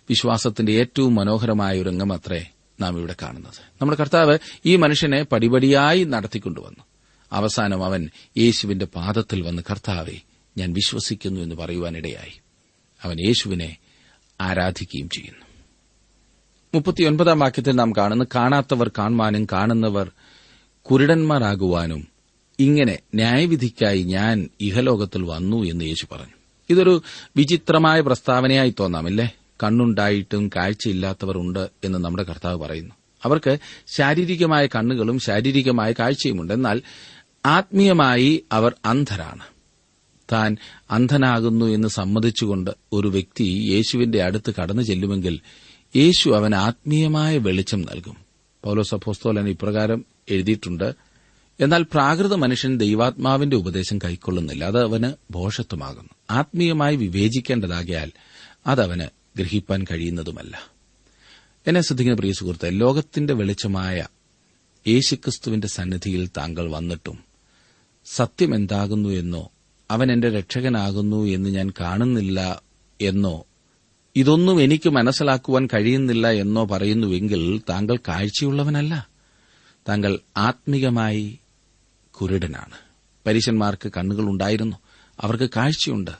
വിശ്വാസത്തിന്റെ 0.10 0.72
ഏറ്റവും 0.72 1.16
മനോഹരമായ 1.16 1.82
ഒരു 1.82 1.90
രംഗമത്രേ 1.90 2.46
നാം 2.80 2.98
ഇവിടെ 2.98 3.16
കാണുന്നത്. 3.22 3.54
നമ്മുടെ 3.82 3.98
കർത്താവ് 4.00 4.38
ഈ 4.66 4.76
മനുഷ്യനെ 4.76 5.24
പടിപടിയായി 5.24 6.04
നടത്തിക്കൊണ്ടുവന്നു. 6.04 6.84
അവസാനം 7.32 7.86
അവൻ 7.86 8.10
യേശുവിന്റെ 8.38 8.86
പാദത്തിൽ 8.86 9.42
വന്ന് 9.42 9.64
കർത്താവെ 9.70 10.22
ഞാൻ 10.58 10.74
വിശ്വസിക്കുന്നു 10.74 11.42
എന്ന് 11.42 11.56
പറയുവാനിടയായി. 11.56 12.42
അവൻ 13.04 13.26
യേശുവിനെ 13.26 13.78
ആരാധിക്കുകയും 14.42 15.10
ചെയ്യുന്നു. 15.10 15.46
മുപ്പത്തിയൊൻപതാം 16.74 17.40
വാക്യത്തിൽ 17.40 17.72
നാം 17.72 17.96
കാണുന്നു 17.96 18.26
കാണാത്തവർ 18.36 18.92
കാണുവാനും 18.98 19.46
കാണുന്നവർ 19.46 20.12
കുരുടന്മാരാകുവാനും 20.82 22.08
ഇങ്ങനെ 22.60 23.00
ന്യായവിധിക്കായി 23.16 24.04
ഞാൻ 24.04 24.50
ഇഹലോകത്തിൽ 24.62 25.24
വന്നു 25.24 25.64
എന്ന് 25.64 25.86
യേശു 25.86 26.08
പറഞ്ഞു. 26.12 26.34
ഇതൊരു 26.70 27.04
വിചിത്രമായ 27.38 28.02
പ്രസ്താവനയായി 28.02 28.74
തോന്നാമല്ലേ 28.80 29.30
കണ്ണുണ്ടായിട്ടും 29.64 30.48
കാഴ്ചയില്ലാത്തവർ 30.48 31.38
ഉണ്ട് 31.38 31.70
എന്ന് 31.84 32.00
നമ്മുടെ 32.00 32.24
കർത്താവ് 32.24 32.60
പറയുന്നു. 32.60 32.96
അവർക്ക് 33.26 33.58
ശാരീരികമായ 33.88 34.66
കണ്ണുകളും 34.66 35.20
ശാരീരികമായ 35.20 35.92
കാഴ്ചയുമുണ്ട് 35.92 36.54
എന്നാൽ 36.54 36.82
ആത്മീയമായി 37.46 38.44
അവർ 38.52 38.76
അന്ധരാണ്. 38.86 39.44
താൻ 40.32 40.58
അന്ധനാകുന്നു 40.92 41.66
എന്ന് 41.66 41.88
സമ്മതിച്ചുകൊണ്ട് 41.88 42.72
ഒരു 42.94 43.08
വ്യക്തി 43.08 43.44
യേശുവിന്റെ 43.44 44.24
അടുത്ത് 44.24 44.54
കടന്നു 44.62 44.82
ചെല്ലുമെങ്കിൽ 44.82 45.40
യേശു 45.96 46.30
അവൻ 46.30 46.56
ആത്മീയമായ 46.56 47.38
വെളിച്ചം 47.38 47.82
നൽകും. 47.82 48.18
പൗലോസ് 48.64 48.94
അപ്പോസ്തോലൻ 48.94 49.50
ഇപ്രകാരം 49.50 50.06
എഴുതിയിട്ടുണ്ട് 50.30 50.96
എന്നാൽ 51.60 51.84
പ്രാകൃത 51.84 52.34
മനുഷ്യൻ 52.34 52.78
ദൈവാത്മാവിന്റെ 52.78 53.56
ഉപദേശം 53.56 53.98
കൈക്കൊള്ളുന്നില്ല 53.98 54.66
അത് 54.66 54.84
അവന് 54.84 55.34
ഭോഷത്വമാകുന്നു 55.34 56.10
ആത്മീയമായി 56.32 56.96
വിവേചിക്കേണ്ടതാകയാൽ 56.96 58.12
അതവന് 58.68 59.21
ഗ്രഹിപ്പാൻ 59.38 59.86
കഴിയുന്നതുമല്ല. 59.92 60.72
എന്നെ 61.68 61.82
ശ്രദ്ധിക്കുന്ന 61.82 62.20
പ്രിയ 62.20 62.34
സുഹൃത്തെ 62.34 62.70
ലോകത്തിന്റെ 62.70 63.34
വെളിച്ചമായ 63.34 64.08
യേശുക്രിസ്തുവിന്റെ 64.88 65.68
സന്നിധിയിൽ 65.68 66.30
താങ്കൾ 66.38 66.72
വന്നിട്ടും 66.72 67.20
സത്യം 68.06 68.56
എന്താകുന്നു 68.56 69.10
എന്നോ 69.10 69.52
അവൻ 69.92 70.12
എന്റെ 70.12 70.30
രക്ഷകനാകുന്നു 70.30 71.26
എന്ന് 71.26 71.50
ഞാൻ 71.50 71.70
കാണുന്നില്ല 71.70 72.62
എന്നോ 73.02 73.46
ഇതൊന്നും 74.16 74.62
എനിക്ക് 74.62 74.90
മനസ്സിലാക്കുവാൻ 74.90 75.68
കഴിയുന്നില്ല 75.74 76.32
എന്നോ 76.32 76.66
പറയുന്നുവെങ്കിൽ 76.66 77.62
താങ്കൾ 77.70 77.98
കാഴ്ചയുള്ളവനല്ല. 77.98 79.08
താങ്കൾ 79.90 80.20
ആത്മീകമായി 80.38 81.40
കുരുടനാണ്. 82.12 82.76
പരീശന്മാർക്ക് 83.26 83.92
കണ്ണുകളുണ്ടായിരുന്നു 83.98 84.76
അവർക്ക് 85.20 85.50
കാഴ്ചയുണ്ട്. 85.56 86.12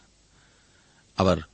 അവർ 1.20 1.46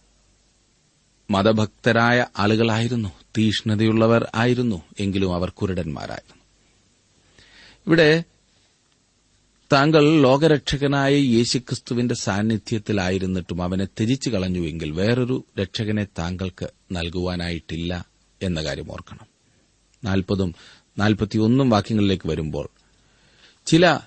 മതഭക്തരായ 1.30 2.26
ആളുകളായിരുന്നു. 2.40 3.10
തീഷ്ണതയുള്ളവർ 3.38 4.28
ആയിരുന്നു. 4.36 4.82
എങ്കിലും 5.00 5.34
അവർ 5.34 5.50
കുരുടന്മാരായിരുന്നു. 5.50 6.44
ഇവിടെ 7.88 8.24
താങ്കൾ 9.72 10.22
ലോകരക്ഷകനായ 10.22 11.14
യേശുക്രിസ്തുവിന്റെ 11.14 12.16
സാന്നിധ്യത്തിലായിരുന്നിട്ടും 12.16 13.64
അവനെ 13.64 13.86
ത്യജിച്ചു 13.86 14.30
കളഞ്ഞുവെങ്കിൽ 14.30 14.92
വേറൊരു 14.92 15.44
രക്ഷകനെ 15.60 16.04
താങ്കൾക്ക് 16.04 16.70
നൽകുവാനായിട്ടില്ല 16.92 18.06
എന്ന 18.42 18.64
കാര്യം 18.64 18.92
ഓർക്കണം. 18.92 19.28
നാൽപ്പതും 20.04 20.56
നാൽപ്പത്തിയൊന്നും 20.98 21.70
വാക്യങ്ങളിലേക്ക് 21.70 22.30
വരുമ്പോൾ 22.30 22.70
ചില 23.66 24.00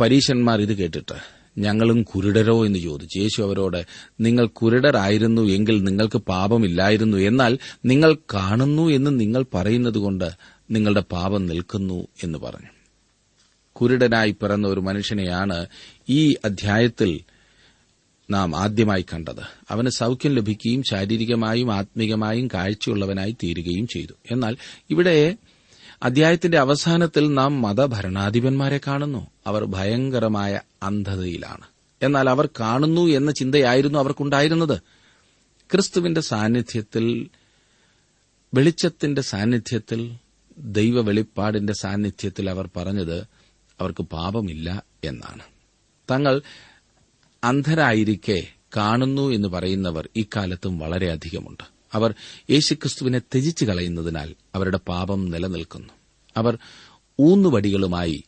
പരീശന്മാർ 0.00 0.60
ഇത് 0.60 0.72
കേട്ടിട്ട് 0.72 1.35
ഞങ്ങളും 1.58 2.02
കുരുടരോ 2.02 2.66
എന്ന് 2.66 2.78
ചോദിച്ചു. 2.78 3.18
യേശു 3.18 3.42
അവരോട് 3.42 3.86
നിങ്ങൾ 4.20 4.46
കുരുടരായിരുന്നു 4.46 5.42
എങ്കിൽ 5.42 5.82
നിങ്ങൾക്ക് 5.82 6.18
പാപമില്ലായിരുന്നു. 6.18 7.16
എന്നാൽ 7.16 7.58
നിങ്ങൾ 7.84 8.14
കാണുന്നു 8.34 8.82
എന്ന് 8.82 9.20
നിങ്ങൾ 9.20 9.44
പറയുന്നതുകൊണ്ട് 9.54 10.30
നിങ്ങളുടെ 10.70 11.00
പാപം 11.00 11.46
നിൽക്കുന്നു 11.46 12.08
എന്ന് 12.24 12.38
പറഞ്ഞു. 12.38 12.68
കുരുടനായി 13.72 14.30
പിറന്ന 14.30 14.68
ഒരു 14.68 14.80
മനുഷ്യനെയാണ് 14.80 15.66
ഈ 16.08 16.36
അധ്യായത്തിൽ 16.44 17.20
നാം 18.30 18.56
ആദ്യമായി 18.56 19.04
കണ്ടത്. 19.14 19.42
അവന് 19.70 19.88
സൌഖ്യം 19.88 20.34
ലഭിക്കുകയും 20.34 20.82
ശാരീരികമായും 20.82 21.74
ആത്മീകമായും 21.74 22.48
കാഴ്ചയുള്ളവനായി 22.54 23.36
തീരുകയും 23.44 23.86
ചെയ്തു. 23.86 24.12
എന്നാൽ 24.30 24.56
ഇവിടെ 24.90 25.36
അധ്യായത്തിന്റെ 26.02 26.58
അവസാനത്തിൽ 26.58 27.34
നാം 27.34 27.62
മതഭരണാധിപന്മാരെ 27.62 28.80
കാണുന്നു. 28.86 29.26
അവർ 29.46 29.64
ഭയങ്കരമായ 29.64 30.60
അന്ധതയിലാണ്. 30.82 31.66
എന്നാൽ 32.02 32.30
അവർ 32.30 32.48
കാണുന്നു 32.60 33.00
എന്ന 33.00 33.30
ചിന്തയായിരുന്നു 33.30 33.98
അവർക്കുണ്ടായിരുന്നത്. 33.98 34.78
ക്രിസ്തുവിന്റെ 35.72 36.20
സാന്നിധ്യത്തിൽ 36.20 37.28
വെളിച്ചത്തിന്റെ 38.54 39.22
സാന്നിധ്യത്തിൽ 39.22 40.16
ദൈവ 40.58 41.00
വെളിപ്പാടിന്റെ 41.00 41.72
സാന്നിധ്യത്തിൽ 41.72 42.50
അവർ 42.50 42.68
പറഞ്ഞത് 42.76 43.26
അവർക്ക് 43.80 44.02
പാപമില്ല 44.02 44.82
എന്നാണ്. 45.04 45.42
തങ്ങൾ 46.10 46.42
അന്ധരായിരിക്കെ 47.44 48.46
കാണുന്നു 48.76 49.30
എന്ന് 49.30 49.48
പറയുന്നവർ 49.48 50.08
ഇക്കാലത്തും 50.16 50.78
വളരെയധികമുണ്ട്. 50.78 51.75
അവർ 51.96 52.14
യേശുക്രിസ്തുവിനെ 52.50 53.18
ത്യജിച്ചു 53.18 53.64
കളയുന്നതിനാൽ 53.64 54.34
അവരുടെ 54.54 54.76
പാപം 54.76 55.30
നിലനിൽക്കുന്നു. 55.30 55.88
അവർ 56.36 56.58
ഊന്നുവടികളുമായി 57.20 58.24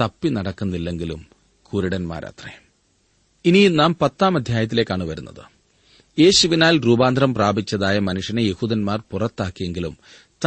തപ്പി 0.00 0.28
നടക്കുന്നില്ലെങ്കിലും 0.28 1.26
കുരുടന്മാരത്രേ. 1.62 2.52
ഇനി 3.44 3.68
നാം 3.68 3.96
പത്താം 4.00 4.36
അധ്യായത്തിലേക്കാണ് 4.36 5.04
വരുന്നത്. 5.04 5.60
യേശുവിനാൽ 6.20 6.78
രൂപാന്തരം 6.78 7.34
പ്രാപിച്ചതായ 7.34 7.98
മനുഷ്യനെ 7.98 8.42
യഹൂദന്മാർ 8.42 9.02
പുറത്താക്കിയെങ്കിലും 9.10 9.96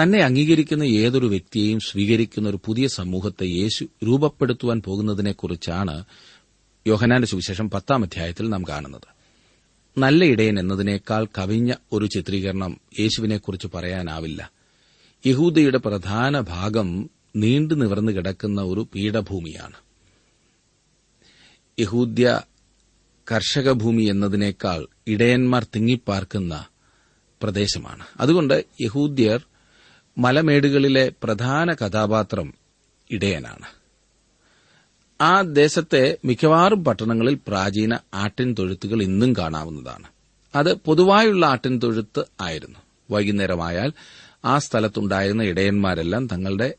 തന്നെ 0.01 0.19
അംഗീകരിക്കുന്ന 0.19 0.83
ഏതൊരു 0.83 1.27
വ്യക്തിയെയും 1.27 1.79
സ്വീകരിക്കുന്ന 1.79 2.49
ഒരു 2.49 2.59
പുതിയ 2.65 2.87
സമൂഹത്തെ 2.87 3.45
യേശു 3.45 3.85
രൂപപ്പെടുത്തുവാൻ 4.05 4.81
പോകുന്നതിനെക്കുറിച്ചാണ് 4.81 6.03
യോഹനാന്റെ 6.87 7.27
സുവിശേഷം 7.27 7.69
പത്താം 7.69 8.03
അധ്യായത്തിൽ 8.03 8.49
നാം 8.49 8.63
കാണുന്നത്. 8.69 9.22
നല്ല 9.97 10.25
ഇടയൻ 10.25 10.59
എന്നതിനേക്കാൾ 10.59 11.25
കവിഞ്ഞ 11.25 11.73
ഒരു 11.91 12.05
ചിത്രീകരണം 12.05 12.79
യേശുവിനെക്കുറിച്ച് 12.99 13.67
പറയാനാവില്ല. 13.73 14.51
യഹൂദയുടെ 15.25 15.77
പ്രധാന 15.77 16.39
ഭാഗം 16.39 17.09
നീണ്ടു 17.35 17.73
നിവർന്നു 17.73 18.11
കിടക്കുന്ന 18.11 18.61
ഒരു 18.61 18.87
പീഠഭൂമിയാണ്. 18.95 19.73
യഹൂദ്യ 21.79 22.41
കർഷകഭൂമി 23.31 24.03
എന്നതിനേക്കാൾ 24.03 24.87
ഇടയന്മാർ 25.07 25.67
തിങ്ങിപ്പാർക്കുന്ന 25.75 26.65
പ്രദേശമാണ്. 27.43 28.05
അതുകൊണ്ട് 28.19 28.65
യഹൂദ്യർ 28.81 29.41
മലമേടുകളിലെ 30.17 31.11
പ്രധാന 31.23 31.73
കഥാപാത്രം 31.73 32.53
ഇടയനാണ്. 33.11 33.82
ആ 35.21 35.41
ദേശത്തെ 35.41 36.17
മിക്കവാറും 36.25 36.83
പട്ടണങ്ങളിൽ 36.83 37.39
പ്രാചീന 37.47 37.97
ആട്ടിൻ 38.13 38.55
തൊഴുത്തുകൾ 38.59 39.01
ഇന്നും 39.01 39.35
കാണാവുന്നതാണ്. 39.35 40.03
അത് 40.55 40.73
പൊതുവായുള്ള 40.73 41.45
ആട്ടിൻ 41.45 41.79
തൊഴുത്ത് 41.79 42.25
ആയിരുന്നു. 42.41 42.79
വൈകുന്നേരമായാൽ 43.11 43.93
ആ 44.45 44.57
സ്ഥലത്തുണ്ടായിരുന്ന 44.57 45.43
ഇടയന്മാരെല്ലാം 45.43 46.27
തങ്ങളുടെ 46.27 46.73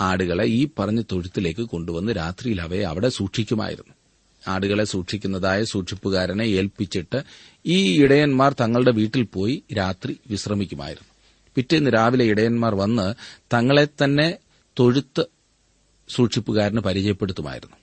ആടുകളെ 0.00 0.44
ഈ 0.44 0.68
പറഞ്ഞ 0.78 1.00
തൊഴുത്തിലേക്ക് 1.00 1.60
കൊണ്ടുവന്ന് 1.60 2.12
രാത്രിയിൽ 2.12 2.60
അവയെ 2.60 2.82
അവിടെ 2.82 3.08
സൂക്ഷിക്കുമായിരുന്നു. 3.08 3.94
ആടുകളെ 4.48 4.84
സൂക്ഷിക്കുന്നതായ 4.84 5.64
സൂക്ഷിപ്പുകാരനെ 5.64 6.44
ഏൽപ്പിച്ചിട്ട് 6.44 7.22
ഈ 7.66 8.02
ഇടയന്മാർ 8.02 8.52
തങ്ങളുടെ 8.52 8.90
വീട്ടിൽ 8.90 9.22
പോയി 9.22 9.62
രാത്രി 9.76 10.16
വിശ്രമിക്കുമായിരുന്നു. 10.30 11.08
പിറ്റേന്ന് 11.54 11.90
രാവിലെ 11.90 12.24
ഇടയന്മാർ 12.24 12.74
വന്ന് 12.74 13.14
തങ്ങളെ 13.54 13.88
തന്നെ 14.04 14.38
തൊഴുത്ത് 14.78 15.26
സൂക്ഷിപ്പുകാരന് 16.14 16.80
പരിചയപ്പെടുത്തുമായിരുന്നു. 16.80 17.76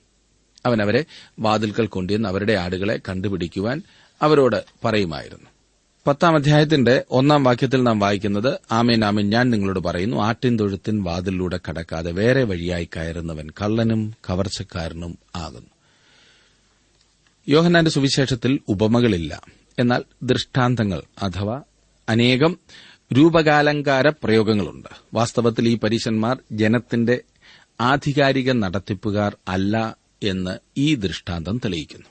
അവൻ 0.66 0.82
അവരെ 0.82 1.04
വാതിൽക്കൽ 1.38 1.86
കൊണ്ടുവന്ന് 1.86 2.28
അവരുടെ 2.28 2.52
ആടുകളെ 2.52 3.00
കണ്ടുപിടിക്കുവാൻ 3.08 3.82
അവരോട് 4.22 4.64
പറയുമായിരുന്നു. 4.84 5.50
പത്താം 6.06 6.34
അധ്യായത്തിന്റെ 6.34 7.04
ഒന്നാം 7.10 7.44
വാക്യത്തിൽ 7.44 7.82
നാം 7.82 7.98
വായിക്കുന്നത് 7.98 8.58
ആമേൻ 8.72 9.04
ആമേൻ 9.04 9.30
ഞാൻ 9.30 9.50
നിങ്ങളോട് 9.50 9.78
പറയുന്നു 9.78 10.16
ആട്ടിൻ 10.16 10.58
തൊഴുത്തിൻ 10.58 11.02
വാതിലിലൂടെ 11.02 11.60
കടക്കാതെ 11.68 12.10
വേറെ 12.10 12.42
വഴിയായി 12.42 12.88
കയറുന്നവൻ 12.96 13.50
കള്ളനും 13.50 14.14
കവർച്ചക്കാരനും 14.30 15.18
ആകുന്നു. 15.36 15.70
യോഹനാന്റെ 17.48 17.90
സുവിശേഷത്തിൽ 17.90 18.58
ഉപമകളില്ല. 18.68 19.42
എന്നാൽ 19.78 20.02
ദൃഷ്ടാന്തങ്ങൾ 20.22 21.02
അഥവാ 21.22 21.62
അനേകം 22.08 22.58
രൂപകാലങ്കാര 23.12 24.08
പ്രയോഗങ്ങളുണ്ട്. 24.08 24.88
വാസ്തവത്തിൽ 25.14 25.68
ഈ 25.68 25.78
പരീശന്മാർ 25.78 26.38
ജനത്തിന്റെ 26.52 27.20
ആധികാരിക 27.80 28.52
നടത്തിപ്പുകാർ 28.52 29.36
അല്ല 29.48 29.96
എന്ന് 30.22 30.58
ഈ 30.76 30.94
ദൃഷ്ടാന്തം 30.94 31.60
തെളിയിക്കുന്നു. 31.64 32.06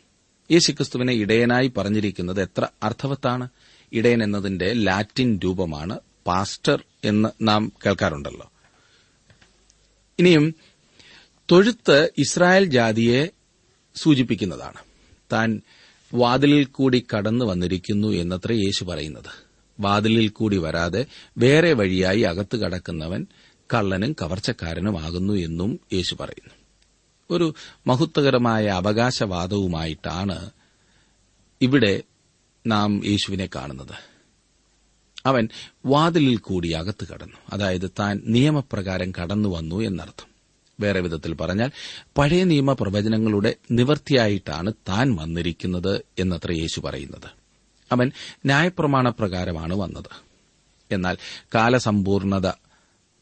യേശുക്രിസ്തുവിനെ 0.51 1.13
ഇടയനായി 1.13 1.67
പറഞ്ഞിരിക്കുന്നത് 1.67 2.41
എത്ര 2.41 2.67
അർത്ഥവത്താണ്? 2.83 3.49
ഇടയൻ 3.93 4.23
എന്നതിന്റെ 4.23 4.73
ലാറ്റിൻ 4.73 5.39
രൂപമാണ് 5.43 5.99
പാസ്റ്റർ 6.27 6.83
എന്ന് 7.03 7.29
നാം 7.41 7.73
കേൾക്കാറുണ്ടല്ലോ. 7.85 8.51
ഇനിയും 10.19 10.55
തൊഴുത്ത് 11.51 12.09
ഇസ്രായേൽ 12.17 12.65
ജാതിയെ 12.65 13.29
സൂചിപ്പിക്കുന്നതാണ്. 13.95 14.79
താൻ 15.31 15.61
വാതിലിൽ 16.13 16.65
കൂടി 16.65 17.05
കടന്നു 17.17 17.45
വന്നിരിക്കുന്നു 17.45 18.07
എന്നത്ര 18.07 18.51
യേശു 18.51 18.83
പറയുന്നത്. 18.83 19.47
വാതിലിൽ 19.79 20.27
കൂടി 20.27 20.57
വരാതെ 20.57 21.05
വേറെ 21.37 21.73
വഴിയായി 21.73 22.19
അകത്ത് 22.19 22.57
കടക്കുന്നവൻ 22.57 23.27
കള്ളനും 23.73 24.15
കവർച്ചക്കാരനുമാകുന്നു 24.21 25.33
എന്നും 25.33 25.79
യേശു 25.93 26.15
പറയുന്നു. 26.15 26.53
ഒരു 27.31 27.53
മഹത്വകരമായ 27.87 28.65
അവകാശവാദവുമായിട്ടാണ് 28.65 30.49
ഇവിടെ 31.61 32.03
നാം 32.67 33.05
യേശുവിനെ 33.05 33.49
കാണുന്നത്. 33.55 34.09
അവൻ 35.25 35.49
വാതിലിൽ 35.85 36.37
കൂടി 36.37 36.71
അകത്ത് 36.71 37.07
കടന്നു. 37.07 37.37
അതായത് 37.49 37.91
താൻ 37.99 38.21
നിയമപ്രകാരം 38.25 39.11
കടന്നു 39.11 39.49
വന്നു 39.49 39.75
എന്നർത്ഥം. 39.75 40.29
വേറെ 40.79 40.99
വിധത്തിൽ 40.99 41.33
പറഞ്ഞാൽ 41.33 41.71
പഴയ 42.17 42.43
നിയമ 42.43 42.73
പ്രവചനങ്ങളുടെ 42.73 43.55
നിവൃത്തിയായിട്ടാണ് 43.71 44.73
താൻ 44.89 45.15
വന്നിരിക്കുന്നത് 45.15 46.01
എന്നത്ര 46.19 46.51
യേശു 46.51 46.79
പറയുന്നത്. 46.79 47.29
അവൻ 47.91 48.11
ന്യായപ്രമാണപ്രകാരമാണ് 48.45 49.73
വന്നത്. 49.75 50.23
എന്നാൽ 50.91 51.17
കാലസമ്പൂർണത 51.55 52.47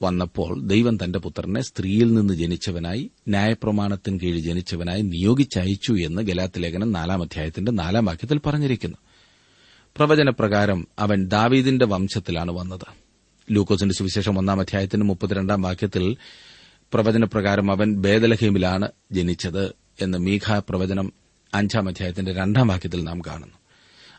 വന്നപ്പോൾ 0.01 0.62
ദൈവം 0.62 0.98
തന്റെ 1.04 1.20
പുത്രനെ 1.20 1.62
സ്ത്രീയിൽ 1.62 2.13
നിന്ന് 2.13 2.34
ജനിച്ചവനായി 2.34 3.12
ന്യായപ്രമാണത്തിന് 3.27 4.20
കീഴിൽ 4.20 4.39
ജനിച്ചവനായി 4.39 5.01
നിയോഗിച്ചയച്ചു 5.01 5.94
എന്ന് 5.94 6.22
ഗലാത്തിലേഖനം 6.22 6.92
നാലാം 6.92 7.22
അധ്യായത്തിന്റെ 7.22 7.72
നാലാം 7.72 8.06
വാക്യത്തിൽ 8.06 8.39
പറഞ്ഞിരിക്കുന്നു. 8.46 8.98
പ്രവചനപ്രകാരം 9.98 10.88
അവൻ 11.00 11.27
ദാവീദിന്റെ 11.27 11.86
വംശത്തിലാണ് 11.86 12.51
വന്നത്. 12.51 12.88
ലൂക്കോസിന്റെ 13.51 13.96
സുവിശേഷം 13.96 14.38
ഒന്നാം 14.38 14.60
അധ്യായത്തിന്റെ 14.60 15.06
മുപ്പത്തിരണ്ടാം 15.06 15.62
വാക്യത്തിൽ 15.62 16.18
പ്രവചനപ്രകാരം 16.94 17.72
അവൻ 17.72 17.96
ബേദലഹീമിലാണ് 17.96 18.89
ജനിച്ചത് 19.12 19.74
എന്ന് 20.01 20.18
മീഖ 20.18 20.60
പ്രവചനം 20.70 21.13
അഞ്ചാം 21.54 21.88
അധ്യായത്തിന്റെ 21.88 22.34
രണ്ടാം 22.34 22.68
വാക്യത്തിൽ 22.68 23.04
നാം 23.04 23.22
കാണുന്നു. 23.27 23.57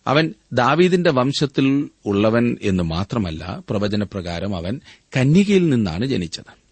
അവൻ 0.09 0.35
ദാവീദിന്റെ 0.53 1.11
വംശത്തിൽ 1.11 1.89
ഉള്ളവൻ 2.07 2.57
എന്ന് 2.63 2.83
മാത്രമല്ല 2.83 3.63
പ്രവചനപ്രകാരം 3.71 4.57
അവൻ 4.57 4.81
കന്യകയിൽ 5.17 5.69
നിന്നാണ് 5.69 6.07
ജനിച്ചത്. 6.07 6.69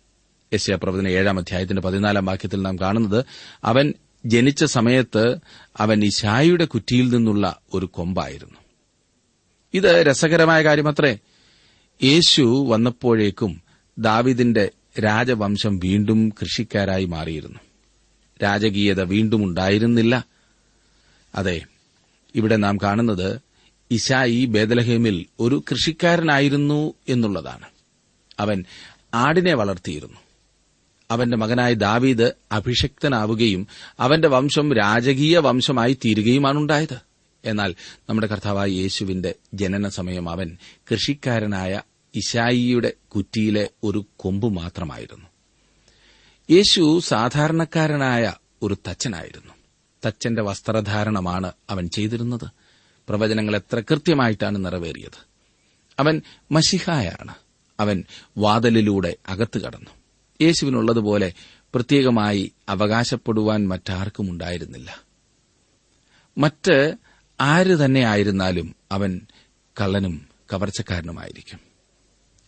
യശയപ്രവചന 0.54 1.08
ഏഴാം 1.08 1.38
അധ്യായത്തിന്റെ 1.38 1.82
പതിനാലാം 1.82 2.24
വാക്യത്തിൽ 2.24 2.62
നാം 2.62 2.78
കാണുന്നത് 2.78 3.24
അവൻ 3.64 3.94
ജനിച്ച 4.26 4.64
സമയത്ത് 4.64 5.36
അവൻ 5.76 6.04
ഇശായിയുടെ 6.04 6.64
കുറ്റിയിൽ 6.64 7.08
നിന്നുള്ള 7.08 7.60
ഒരു 7.74 7.86
കൊമ്പായിരുന്നു. 7.86 8.56
ഇത് 9.74 10.06
രസകരമായ 10.06 10.64
കാര്യമത്രേ. 10.64 11.18
യേശു 12.02 12.66
വന്നപ്പോഴേക്കും 12.68 13.62
ദാവിദിന്റെ 13.98 14.70
രാജവംശം 15.04 15.78
വീണ്ടും 15.78 16.28
കൃഷിക്കാരായി 16.28 17.04
മാറിയിരുന്നു. 17.04 17.58
രാജകീയത 18.42 19.02
വീണ്ടും 19.02 19.44
ഉണ്ടായിരുന്നില്ല. 19.44 20.24
അതെ 21.34 21.62
ഇവിടെ 22.34 22.56
നാം 22.56 22.76
കാണുന്നത് 22.76 23.40
ഇശായി 23.90 24.44
ബേദലഹേമിൽ 24.44 25.26
ഒരു 25.40 25.64
കൃഷിക്കാരനായിരുന്നു 25.70 26.94
എന്നുള്ളതാണ്. 27.08 27.66
അവൻ 28.40 28.64
ആടിനെ 29.14 29.54
വളർത്തിയിരുന്നു. 29.54 30.16
അവന്റെ 31.10 31.36
മകനായ 31.36 31.72
ദാവീദ് 31.72 32.32
അഭിഷക്തനാവുകയും 32.52 33.66
അവന്റെ 34.00 34.28
വംശം 34.28 34.72
രാജകീയ 34.72 35.38
വംശമായി 35.38 35.98
തീരുകയുമാണുണ്ടായത്. 36.04 37.00
എന്നാൽ 37.44 37.74
നമ്മുടെ 38.08 38.26
കർത്താവായ 38.26 38.68
യേശുവിന്റെ 38.68 39.34
ജനന 39.54 39.88
സമയം 39.88 40.28
അവൻ 40.28 40.56
കൃഷിക്കാരനായ 40.92 41.82
ഇശായിയുടെ 42.14 42.92
കുറ്റിയിലെ 43.08 43.70
ഒരു 43.84 44.06
കൊമ്പ് 44.16 44.52
മാത്രമായിരുന്നു. 44.52 45.26
യേശു 46.50 47.00
സാധാരണക്കാരനായ 47.04 48.34
ഒരു 48.62 48.76
തച്ചനായിരുന്നു. 48.88 49.55
തച്ചന്റെ 50.08 50.42
വസ്ത്രധാരണമാണ് 50.42 51.52
അവൻ 51.70 51.88
ചെയ്തിരുന്നത്. 51.88 52.48
പ്രവചനങ്ങൾ 53.08 53.56
എത്ര 53.56 53.80
കൃത്യമായിട്ടാണ് 53.80 54.64
നിറവേറിയത്. 54.64 55.26
അവൻ 55.98 56.22
മഷിഹായാണ്. 56.52 57.34
അവൻ 57.80 58.04
വാതിലിലൂടെ 58.38 59.16
അകത്തു 59.28 59.58
കടന്നു. 59.58 59.90
യേശുവിനുള്ളതുപോലെ 60.42 61.32
പ്രത്യേകമായി 61.74 62.52
അവകാശപ്പെടുവാൻ 62.68 63.68
മറ്റാർക്കും 63.68 64.30
ഉണ്ടായിരുന്നില്ല. 64.30 65.02
മറ്റ് 66.38 66.94
ആര് 67.40 67.84
തന്നെ 67.84 68.00
ആയിരുന്നാലും 68.00 68.76
അവൻ 68.92 69.20
കള്ളനും 69.80 70.28
കവർച്ചക്കാരനുമായിരിക്കും. 70.52 71.60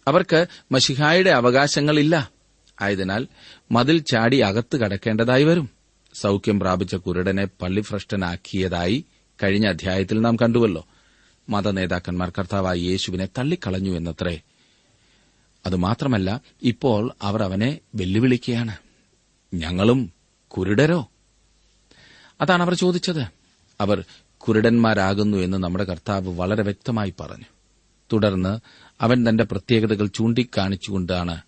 അവർക്ക് 0.09 0.47
മഷിഹായുടെ 0.73 1.31
അവകാശങ്ങളില്ല. 1.31 2.31
ആയതിനാൽ 2.81 3.27
മതിൽ 3.73 3.99
ചാടി 3.99 4.37
അകത്ത് 4.37 4.77
കടക്കേണ്ടതായി 4.77 5.44
വരും. 5.44 5.78
സൌഖ്യം 6.20 6.61
പ്രാപിച്ച 6.61 6.94
കുരുടനെ 6.94 7.44
പള്ളിഭ്രഷ്ടനാക്കിയതായി 7.44 9.04
കഴിഞ്ഞ 9.42 9.66
അധ്യായത്തിൽ 9.66 10.20
നാം 10.20 10.37
കണ്ടുവല്ലോ. 10.37 10.87
മതനേതാക്കന്മാർ 11.48 12.33
കർത്താവായി 12.38 12.81
യേശുവിനെ 12.81 13.28
തള്ളിക്കളഞ്ഞു 13.38 13.96
എന്നത്രേ. 13.96 14.40
അതുമാത്രമല്ല 15.66 16.40
ഇപ്പോൾ 16.62 17.12
അവർ 17.22 17.42
അവനെ 17.42 17.81
വെല്ലുവിളിക്കുകയാണ്. 17.94 18.76
ഞങ്ങളും 19.54 20.12
കുരുടരോ? 20.48 21.09
അതാണ് 22.40 22.62
അവർ 22.62 22.74
ചോദിച്ചത്. 22.74 23.26
അവർ 23.81 24.04
കുരുടന്മാരാകുന്നു 24.38 25.38
എന്ന് 25.38 25.59
നമ്മുടെ 25.59 25.85
കർത്താവ് 25.85 26.28
വളരെ 26.28 26.62
വ്യക്തമായി 26.62 27.14
പറഞ്ഞു. 27.20 27.44
തുടർന്ന് 28.12 28.59
അവൻ 29.00 29.28
തന്റെ 29.28 29.44
പ്രത്യേകതകൾ 29.44 30.07
ചൂണ്ടിക്കാണിച്ചുകൊണ്ടാണ് 30.07 31.40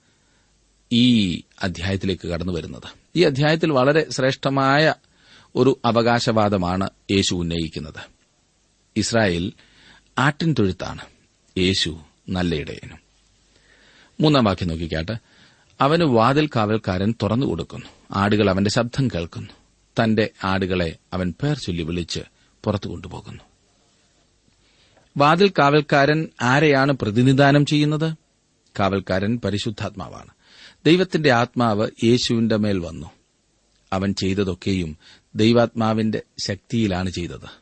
ഈ 0.92 1.42
അധ്യായത്തിലേക്ക് 1.62 2.29
കടന്നു 2.29 2.53
വരുന്നത്. 2.53 2.83
ഈ 3.16 3.22
അധ്യായത്തിൽ 3.22 3.72
വളരെ 3.72 4.07
ശ്രേഷ്ഠമായ 4.11 4.94
ഒരു 5.57 5.81
അവകാശവാദമാണ് 5.85 6.90
യേശു 7.11 7.35
ഉന്നയിക്കുന്നത്. 7.35 8.09
ഇസ്രായേൽ 8.96 9.53
ആട്ടിൻ 10.18 10.55
തൊഴുത്താണ്. 10.59 11.00
യേശു 11.59 12.00
നല്ലയിടയനും. 12.29 12.98
മൂന്നാം 14.20 14.44
വാക്യം 14.44 14.68
നോക്കിക്കാട്ട്. 14.68 15.12
അവന് 15.81 16.05
വാതിൽ 16.05 16.46
കാവൽക്കാരൻ 16.46 17.14
തുറന്നു 17.22 17.46
കൊടുക്കുന്നു. 17.46 17.87
ആടുകൾ 18.11 18.50
അവന്റെ 18.50 18.70
ശബ്ദം 18.70 19.09
കേൾക്കുന്നു. 19.09 19.50
തന്റെ 20.03 20.31
ആടുകളെ 20.44 20.96
അവൻ 21.12 21.35
പേർ 21.42 21.59
ചൊല്ലി 21.59 21.83
വിളിച്ച് 21.83 22.20
പുറത്തു 22.64 22.88
കൊണ്ടുപോകുന്നു. 22.88 23.42
വാതിൽ 25.16 25.48
കാവൽക്കാരൻ 25.48 26.29
ആരെയാണ് 26.42 26.92
പ്രതിനിധാനം 26.92 27.66
ചെയ്യുന്നത്? 27.66 28.14
കാവൽക്കാരൻ 28.81 29.40
പരിശുദ്ധാത്മാവാണ്. 29.44 30.39
ദൈവത്തിന്റെ 30.87 31.31
ആത്മാവ് 31.31 31.90
യേശുവിന്റെ 32.05 32.57
മേൽ 32.57 32.79
വന്നു. 32.79 33.07
അവൻ 33.93 34.14
ചെയ്തതൊക്കെയും 34.14 34.97
ദൈവാത്മാവിന്റെ 35.35 36.23
ശക്തിയിലാണ് 36.38 37.11
ചെയ്തത്. 37.11 37.61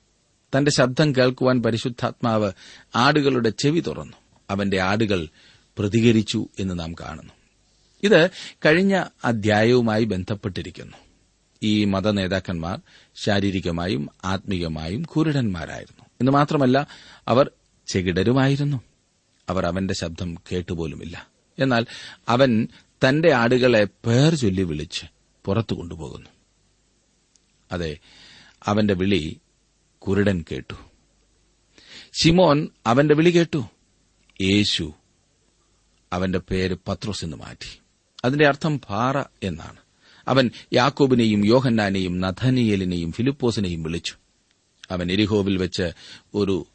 തന്റെ 0.57 0.71
ശബ്ദം 0.71 1.17
കേൾക്കുവാൻ 1.17 1.63
പരിശുദ്ധാത്മാവ് 1.63 2.53
ആടുകളുടെ 2.97 3.51
ചെവി 3.51 3.81
തുറന്നു. 3.81 4.17
അവന്റെ 4.51 4.81
ആടുകൾ 4.81 5.29
പ്രതികരിച്ചു 5.79 6.49
എന്ന് 6.59 6.79
നാം 6.79 6.95
കാണുന്നു. 6.95 7.33
ഇത് 8.03 8.31
കഴിഞ്ഞ 8.67 9.05
അധ്യായവുമായി 9.25 10.05
ബന്ധപ്പെട്ടിരിക്കുന്നു. 10.05 10.97
ഈ 11.63 11.85
മതനേതാക്കന്മാർ 11.85 12.81
ശാരീരികമായും 13.15 14.09
ആത്മീയമായും 14.25 15.03
കുരുടന്മാരായിരുന്നു. 15.03 16.05
എന്ന് 16.21 16.33
മാത്രമല്ല 16.33 16.87
അവർ 17.29 17.51
ചെകിടരുമായിരുന്നു. 17.87 18.81
അവർ 19.49 19.67
അവന്റെ 19.67 19.95
ശബ്ദം 19.95 20.35
കേട്ടുപോലുമില്ല. 20.53 21.27
എന്നാൽ 21.59 21.87
അവൻ 22.29 22.69
തന്റെ 23.05 23.35
ആടുകളെ 23.35 23.85
പേർ 23.85 24.35
ചൊല്ലി 24.35 24.63
വിളിച്ച് 24.63 25.07
പുറത്തു 25.45 25.75
കൊണ്ടുപോകുന്നു. 25.75 26.31
അതെ 27.73 27.99
അവന്റെ 28.67 28.95
വിളി 28.95 29.41
കുരുടൻ 29.99 30.45
കേട്ടു. 30.53 30.75
ശിമോൻ 32.23 32.69
അവന്റെ 32.87 33.15
വിളി 33.15 33.31
കേട്ടു. 33.31 33.65
യേശു 34.41 34.93
അവന്റെ 36.13 36.39
പേര് 36.39 36.77
പത്രോസ് 36.89 37.25
എന്ന് 37.25 37.37
മാറ്റി. 37.37 37.81
അതിന്റെ 38.25 38.47
അർത്ഥം 38.47 38.81
പാറ 38.81 39.23
എന്നാണ്. 39.43 39.79
അവൻ 40.29 40.51
യാക്കോബിനെയും 40.73 41.47
യോഹന്നാനെയും 41.47 42.21
നഥനിയലിനെയും 42.21 43.13
ഫിലിപ്പോസിനെയും 43.13 43.83
വിളിച്ചു. 43.83 44.15
അവൻ 44.91 45.13
എരിഹോവിൽ 45.13 45.57
വെച്ച് 45.57 45.93
ഒരു 46.35 46.67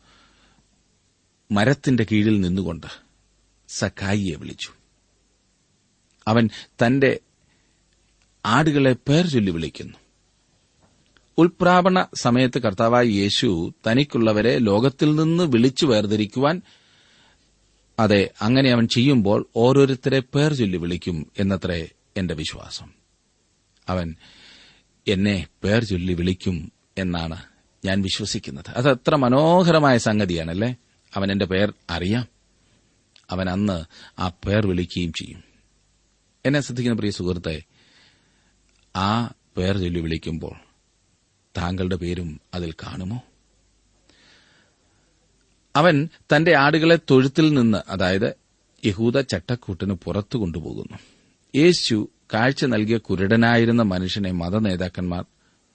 മരത്തിന്റെ 1.51 2.05
കീഴിൽ 2.11 2.41
നിന്നുകൊണ്ട് 2.41 2.87
സക്കായിയെ 3.67 4.35
വിളിച്ചു. 4.35 4.71
അവൻ 6.27 6.49
തന്റെ 6.67 7.19
ആടുകളെ 8.45 8.93
പേർ 8.93 9.27
ചൊല്ലി 9.27 9.51
വിളിക്കുന്നു. 9.51 9.93
ഉൾപ്രാപണ 11.37 12.05
സമയത്ത് 12.15 12.61
കർത്താവായ 12.61 13.05
യേശു 13.05 13.73
തനിക്കുള്ളവരെ 13.87 14.57
ലോകത്തിൽ 14.57 15.15
നിന്ന് 15.15 15.43
വിളിച്ചു 15.43 15.85
വേർതിരിക്കുവാൻ 15.85 16.61
അതെ 17.99 18.31
അങ്ങനെ 18.41 18.71
അവൻ 18.71 18.87
ചെയ്യുമ്പോൾ 18.87 19.49
ഓരോരുത്തരെ 19.55 20.19
പേർ 20.19 20.53
ചൊല്ലി 20.53 20.77
വിളിക്കും 20.77 21.31
എന്നത്രേ 21.39 21.89
എന്റെ 22.17 22.33
വിശ്വാസം. 22.33 22.87
അവൻ 23.89 24.15
എന്നെ 25.07 25.47
പേർ 25.63 25.83
ചൊല്ലി 25.83 26.13
വിളിക്കും 26.13 26.71
എന്നാണ് 26.97 27.43
ഞാൻ 27.85 28.01
വിശ്വസിക്കുന്നത്. 28.01 28.71
അത് 28.71 28.89
അത്ര 28.89 29.15
മനോഹരമായ 29.15 29.97
സംഗതിയാണല്ലേ? 29.97 30.75
അവൻ 31.15 31.31
എന്റെ 31.31 31.45
പേർ 31.45 31.73
അറിയാം. 31.89 32.27
അവൻ 33.29 33.49
അന്ന് 33.49 33.83
ആ 34.21 34.27
പേർ 34.27 34.67
വിളിക്കുകയും 34.67 35.13
ചെയ്യും. 35.13 35.52
എന്നെ 36.45 36.61
ശ്രദ്ധിക്കുന്ന 36.61 36.97
പ്രിയ 36.97 37.11
സുഹൃത്തെ 37.11 37.63
ആ 38.95 39.33
പേർ 39.57 39.77
ചൊല്ലി 39.77 39.99
വിളിക്കുമ്പോൾ 39.99 40.55
താങ്കളുടെ 41.57 41.95
പേരും 41.95 42.41
അതിൽ 42.53 42.71
കാണുമോ? 42.71 43.21
അവൻ 45.75 46.09
തന്റെ 46.35 46.55
ആടുകളെ 46.55 46.99
തൊഴുത്തിൽ 47.09 47.53
നിന്ന് 47.53 47.77
അതായത് 47.89 48.35
യഹൂദ 48.85 49.19
ചട്ടക്കൂട്ടിന് 49.19 49.93
പുറത്തു 49.93 50.37
കൊണ്ടുപോകുന്നു. 50.37 50.97
യേശു 51.55 52.09
കാഴ്ച 52.33 52.65
നൽകിയ 52.65 52.97
കുരുടനായിരുന്ന 52.97 53.81
മനുഷ്യനെ 53.81 54.31
മതനേതാക്കന്മാർ 54.31 55.25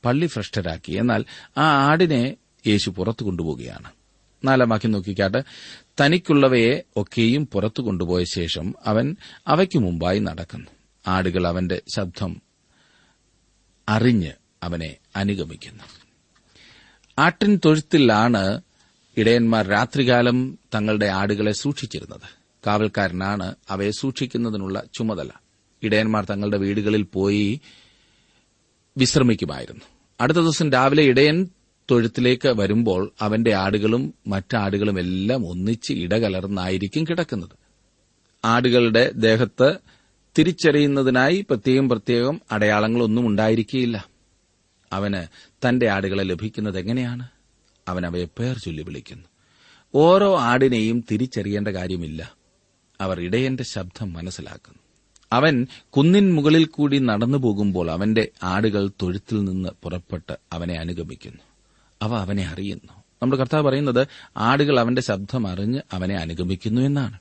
പള്ളിഭ്രഷ്ടരാക്കി. 0.04 0.92
എന്നാൽ 0.92 1.24
ആ 1.58 1.62
ആടിനെ 1.62 2.36
യേശു 2.66 2.90
പുറത്തു 2.90 3.24
കൊണ്ടുപോവുകയാണ് 3.24 3.97
നാലാം 4.44 4.68
വാക്യം 4.68 4.92
നോക്കിക്കാട്ട്. 4.92 5.44
തനിക്കുള്ളവയെ 6.00 6.82
ഒക്കെയും 6.96 7.46
പുറത്തു 7.46 7.82
കൊണ്ടുപോയ 7.82 8.24
ശേഷം 8.24 8.74
അവൻ 8.86 9.16
അവയ്ക്കു 9.46 9.78
മുമ്പായി 9.78 10.18
നടക്കുന്നു. 10.18 10.66
ആടുകൾ 11.06 11.46
അവന്റെ 11.46 11.82
ശബ്ദം 11.96 12.42
അറിഞ്ഞ് 13.88 14.32
അവനെ 14.62 14.96
അനുഗമിക്കുന്നു. 15.16 15.84
ആട്ടിൻ 17.18 17.60
തൊഴുത്തിലാണ് 17.64 18.62
ഇടയന്മാർ 19.16 19.66
രാത്രികാലം 19.66 20.58
തങ്ങളുടെ 20.74 21.06
ആടുകളെ 21.06 21.52
സൂക്ഷിച്ചിരുന്നത്. 21.52 22.38
കാവൽക്കാരനാണ് 22.66 23.54
അവയെ 23.70 23.90
സൂക്ഷിക്കുന്നതിനുള്ള 23.90 24.82
ചുമതല. 24.94 25.30
ഇടയന്മാർ 25.82 26.24
തങ്ങളുടെ 26.24 26.56
വീടുകളിൽ 26.56 27.02
പോയി 27.02 27.60
വിശ്രമിക്കുമായിരുന്നു. 28.96 29.84
അടുത്ത 30.20 30.38
ദിവസം 30.38 30.72
രാവിലെ 30.72 31.02
ഇടയൻ 31.02 31.48
തൊഴുത്തിലേക്ക് 31.90 32.48
വരുമ്പോൾ 32.48 33.12
അവന്റെ 33.20 33.54
ആടുകളും 33.54 34.14
മറ്റാടുകളും 34.26 34.98
എല്ലാം 35.00 35.46
ഒന്നിച്ച് 35.46 35.92
ഇടകലർന്നായിരിക്കും 35.92 37.04
കിടക്കുന്നത്. 37.04 37.50
ആടുകളുടെ 38.44 39.10
ദേഹത്ത് 39.10 39.74
തിരിച്ചറിയുന്നതിനായി 40.38 41.46
പ്രത്യേകം 41.50 41.88
പ്രത്യേകം 41.88 42.40
അടയാളങ്ങളൊന്നും 42.52 43.26
ഉണ്ടായിരിക്കില്ല 43.26 44.08
അവന് 44.92 45.26
തന്റെ 45.68 45.88
ആടുകളെ 45.88 46.24
ലഭിക്കുന്നത് 46.24 46.78
എങ്ങനെയാണ്? 46.78 47.28
അവൻ 47.88 48.06
അവയെ 48.06 48.24
പേർ 48.24 48.58
ചൊല്ലി 48.58 48.82
വിളിക്കുന്നു. 48.82 49.24
ഓരോ 49.94 50.38
ആടിനെയും 50.40 51.04
തിരിച്ചറിയേണ്ട 51.10 51.68
കാര്യമില്ല. 51.68 52.34
അവർ 53.00 53.20
ഇടയന്റെ 53.20 53.64
ശബ്ദം 53.64 54.12
മനസ്സിലാക്കുന്നു. 54.12 54.78
അവൻ 55.32 55.66
കുന്നിൻ 55.88 56.34
മുകളിൽ 56.34 56.64
കൂടി 56.64 56.98
നടന്നു 56.98 57.38
പോകുമ്പോൾ 57.38 57.90
അവന്റെ 57.90 58.28
ആടുകൾ 58.42 58.90
തൊഴുത്തിൽ 59.02 59.44
നിന്ന് 59.44 59.68
പുറപ്പെട്ട് 59.82 60.36
അവനെ 60.52 60.74
അനുഗമിക്കുന്നു. 60.74 61.47
അവ 62.02 62.14
അവനെ 62.14 62.46
അറിയുന്നു. 62.46 62.92
നമ്മുടെ 62.92 63.36
കർത്താവ് 63.36 63.64
പറയുന്നത് 63.64 64.08
ആടുകൾ 64.36 64.80
അവന്റെ 64.80 65.02
ശബ്ദം 65.02 65.48
അറിഞ്ഞ് 65.48 65.80
അവനെ 65.92 66.16
അനുഗമിക്കുന്നു 66.16 66.80
എന്നാണ്. 66.80 67.18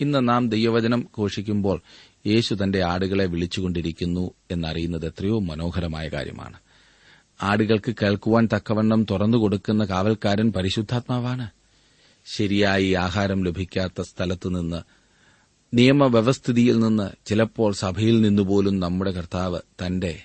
ഇന്ന് 0.00 0.28
നാം 0.28 0.48
ദൈവവചനം 0.48 1.08
ഘോഷിക്കുമ്പോൾ 1.18 1.80
യേശു 2.26 2.54
തന്റെ 2.54 2.82
ആടുകളെ 2.82 3.26
വിളിച്ചുകൊണ്ടിരിക്കുന്നു 3.26 4.30
എന്നറിയുന്നത് 4.50 5.06
എത്രയോ 5.06 5.38
മനോഹരമായ 5.38 6.08
കാര്യമാണ്. 6.08 6.58
ആടുകൾക്ക് 7.42 7.94
കേൾക്കുവാൻ 8.02 8.48
തക്കവണ്ണം 8.54 9.06
തുറന്നു 9.10 9.38
കൊടുക്കുന്ന 9.38 9.84
കാവൽക്കാരൻ 9.84 10.52
പരിശുദ്ധാത്മാവാണ്. 10.52 11.50
ശരിയായി 12.26 12.92
ആഹാരം 12.92 13.44
ലഭിക്കാത്ത 13.44 14.02
സ്ഥലത്തുനിന്ന് 14.02 14.82
നിയമവ്യവസ്ഥിതിയിൽ 15.74 16.78
നിന്ന് 16.78 17.10
ചിലപ്പോൾ 17.26 17.72
സഭയിൽ 17.72 18.20
നിന്നുപോലും 18.20 18.80
നമ്മുടെ 18.80 19.10
കർത്താവ് 19.10 19.60
തന്റെ 19.86 20.22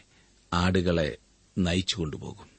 ആടുകളെ 0.53 1.17
നയിച്ചുകൊണ്ടുപോകും. 1.57 2.50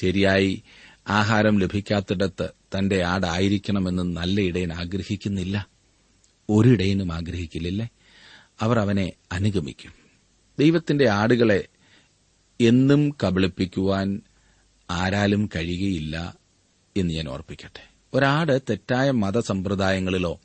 ശരിയായി 0.00 0.62
ആഹാരം 1.08 1.58
ലഭിക്കാത്തിടത്ത് 1.58 2.48
തന്റെ 2.78 3.02
ആടായിരിക്കണമെന്ന് 3.02 4.16
നല്ല 4.16 4.40
ഇടയൻ 4.40 4.72
ആഗ്രഹിക്കുന്നില്ല. 4.72 5.68
ഒരിടയനും 6.48 7.12
ആഗ്രഹിക്കില്ലേ 7.12 7.88
അവർ 8.60 8.78
അവനെ 8.78 9.12
അനുഗമിക്കും. 9.32 9.92
ദൈവത്തിന്റെ 10.58 11.08
ആടുകളെ 11.08 11.64
എന്നും 12.60 13.16
കബളിപ്പിക്കുവാൻ 13.24 14.20
ആരാലും 14.90 15.50
കഴിയുകയില്ല 15.56 16.34
എന്ന് 16.96 17.14
ഞാൻ 17.14 17.28
ഓർപ്പിക്കട്ടെ. 17.28 17.88
ഒരാട് 18.14 18.60
തെറ്റായ 18.70 19.10
മതസമ്പ്രദായങ്ങളിലോ 19.10 20.40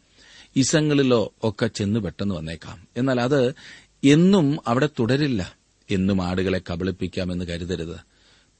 ഇസങ്ങളിലോ 0.55 1.33
ഒക്കെ 1.43 1.67
ചെന്ന് 1.67 1.99
പെട്ടെന്ന് 1.99 2.35
വന്നേക്കാം. 2.35 2.87
എന്നാൽ 2.97 3.21
അത് 3.21 3.49
എന്നും 4.03 4.57
അവിടെ 4.67 4.89
തുടരില്ല. 4.99 5.55
എന്നും 5.91 6.21
ആടുകളെ 6.21 6.61
കബളിപ്പിക്കാമെന്ന് 6.71 7.45
കരുതരുത്. 7.45 8.16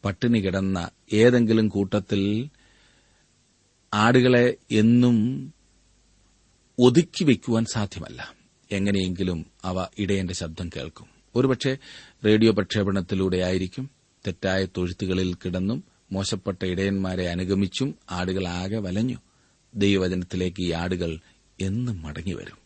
പട്ടിണി 0.07 0.39
കിടന്ന 0.39 0.89
ഏതെങ്കിലും 1.13 1.67
കൂട്ടത്തിൽ 1.67 2.49
ആടുകളെ 3.93 4.55
എന്നും 4.71 5.53
ഒതുക്കി 6.79 7.23
വയ്ക്കുവാൻ 7.23 7.65
സാധ്യമല്ല. 7.65 8.33
എങ്ങനെയെങ്കിലും 8.71 9.45
അവ 9.63 9.87
ഇടയന്റെ 9.99 10.33
ശബ്ദം 10.33 10.69
കേൾക്കും. 10.69 11.07
ഒരുപക്ഷെ 11.35 11.77
റേഡിയോ 12.25 12.51
പ്രക്ഷേപണത്തിലൂടെ 12.51 13.37
ആയിരിക്കും. 13.37 13.89
തെറ്റായ 14.27 14.67
തൊഴുത്തുകളിൽ 14.77 15.33
കിടന്നും 15.33 15.83
മോശപ്പെട്ട 16.11 16.65
ഇടയന്മാരെ 16.65 17.29
അനുഗമിച്ചും 17.29 17.95
ആടുകൾ 18.11 18.47
ആകെ 18.47 18.77
വലഞ്ഞു. 18.77 19.17
ദൈവവചനത്തിലേക്ക് 19.75 20.61
ഈ 20.61 20.71
ആടുകൾ 20.71 21.19
എന്നും 21.61 22.01
മടങ്ങിവരും. 22.01 22.57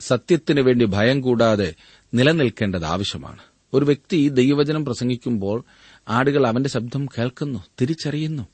സത്യത്തിനു 0.00 0.62
വേണ്ടി 0.62 0.84
ഭയം 0.84 1.20
കൂടാതെ 1.20 1.74
നിലനിൽക്കേണ്ടത് 2.14 2.84
ആവശ്യമാണ്. 2.84 3.42
ഒരു 3.74 3.84
വ്യക്തി 3.84 4.28
ദൈവവചനം 4.28 4.84
പ്രസംഗിക്കുമ്പോൾ 4.84 5.64
ആടുകൾ 6.08 6.46
അവന്റെ 6.46 6.68
ശബ്ദം 6.68 7.06
കേൾക്കുന്നു 7.06 7.64
തിരിച്ചറിയുന്നു. 7.80 8.48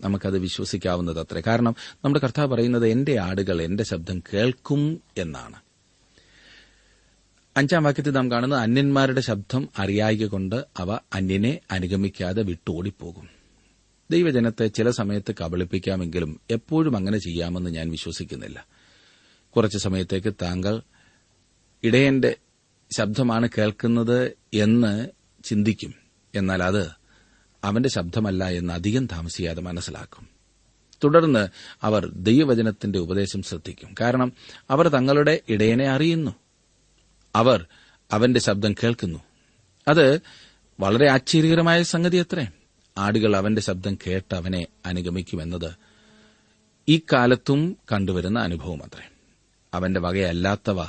നമുക്കത് 0.00 0.38
വിശ്വസിക്കാവുന്നത് 0.38 1.20
അത്രേ. 1.20 1.42
കാരണം 1.46 1.74
നമ്മുടെ 1.94 2.20
കർത്താവ് 2.20 2.48
പറയുന്നത് 2.48 2.88
എന്റെ 2.88 3.18
ആടുകൾ 3.18 3.62
എന്റെ 3.62 3.84
ശബ്ദം 3.84 4.22
കേൾക്കും 4.34 5.00
എന്നാണ്. 5.18 5.56
അഞ്ചാം 7.56 7.84
വാക്യത്തിൽ 7.84 8.10
നാം 8.10 8.30
കാണുന്നത് 8.30 8.60
അന്യന്മാരുടെ 8.60 9.20
ശബ്ദം 9.20 9.68
അറിയായിക 9.78 10.26
കൊണ്ട് 10.26 10.64
അവ 10.76 10.98
അന്യനെ 11.14 11.60
അനുഗമിക്കാതെ 11.70 12.42
വിട്ടോടിപ്പോകും. 12.42 13.28
ദൈവജനത്തെ 14.10 14.66
ചില 14.66 14.90
സമയത്ത് 14.90 15.34
കബളിപ്പിക്കാമെങ്കിലും 15.40 16.40
എപ്പോഴും 16.50 16.96
അങ്ങനെ 16.96 17.18
ചെയ്യാമെന്ന് 17.18 17.70
ഞാൻ 17.70 17.90
വിശ്വസിക്കുന്നില്ല. 17.90 18.66
കുറച്ച് 19.56 19.78
സമയത്തേക്ക് 19.78 20.34
താങ്കൾ 20.42 20.82
ഇടയന്റെ 21.84 22.36
ശബ്ദമാണ് 22.96 23.48
കേൾക്കുന്നത് 23.58 24.39
എന്ന് 24.54 25.08
ചിന്തിക്കും. 25.44 25.94
എന്നാൽ 26.34 26.62
അത് 26.62 26.90
അവന്റെ 27.64 27.88
ശബ്ദമല്ല 27.88 28.44
എന്ന് 28.44 28.72
അധികം 28.72 29.06
താമസിയാതെ 29.06 29.60
മനസ്സിലാക്കും. 29.60 30.28
തുടർന്ന് 31.04 31.48
അവർ 31.82 32.06
ദൈവവചനത്തിന്റെ 32.06 32.98
ഉപദേശം 32.98 33.42
ശ്രദ്ധിക്കും. 33.42 33.94
കാരണം 34.00 34.32
അവർ 34.70 34.88
തങ്ങളുടെ 34.88 35.40
ഇടയനെ 35.48 35.88
അറിയുന്നു. 35.88 36.34
അവർ 37.36 37.66
അവന്റെ 38.12 38.40
ശബ്ദം 38.40 38.72
കേൾക്കുന്നു. 38.72 39.18
അത് 39.88 40.20
വളരെ 40.80 41.10
ആശ്ചര്യകരമായ 41.10 41.82
സംഗതി 41.82 42.16
അത്രേ. 42.16 42.48
ആടുകൾ 42.98 43.36
അവന്റെ 43.36 43.60
ശബ്ദം 43.60 43.98
കേട്ട് 44.06 44.34
അവനെ 44.34 44.66
അനുഗമിക്കുമെന്നത് 44.86 45.74
ഈ 46.88 47.00
കാലത്തും 47.12 47.76
കണ്ടുവരുന്ന 47.92 48.40
അനുഭവം 48.40 48.84
അത്രേ. 48.84 49.08
അവന്റെ 49.74 50.00
വകയല്ലാത്തവ 50.00 50.82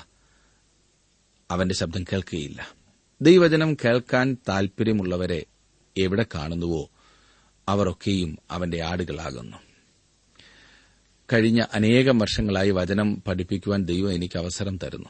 അവന്റെ 1.51 1.75
ശബ്ദം 1.75 2.03
കേൾക്കുകയില്ല. 2.03 2.80
ദൈവജനം 3.21 3.73
കേൾക്കാൻ 3.73 4.37
താൽപര്യമുള്ളവരെ 4.49 5.45
എവിടെ 5.97 6.25
കാണുന്നുവോ 6.35 6.89
അവരൊക്കെയും 7.67 8.37
അവന്റെ 8.51 8.81
ആടുകളാകുന്നു. 8.81 9.57
കഴിഞ്ഞ 11.33 11.63
അനേകം 11.73 12.19
വർഷങ്ങളായി 12.19 12.71
വചനം 12.71 13.23
പഠിപ്പിക്കുവാൻ 13.27 13.85
ദൈവം 13.85 14.13
എനിക്ക് 14.13 14.39
അവസരം 14.39 14.77
തരുന്നു. 14.77 15.09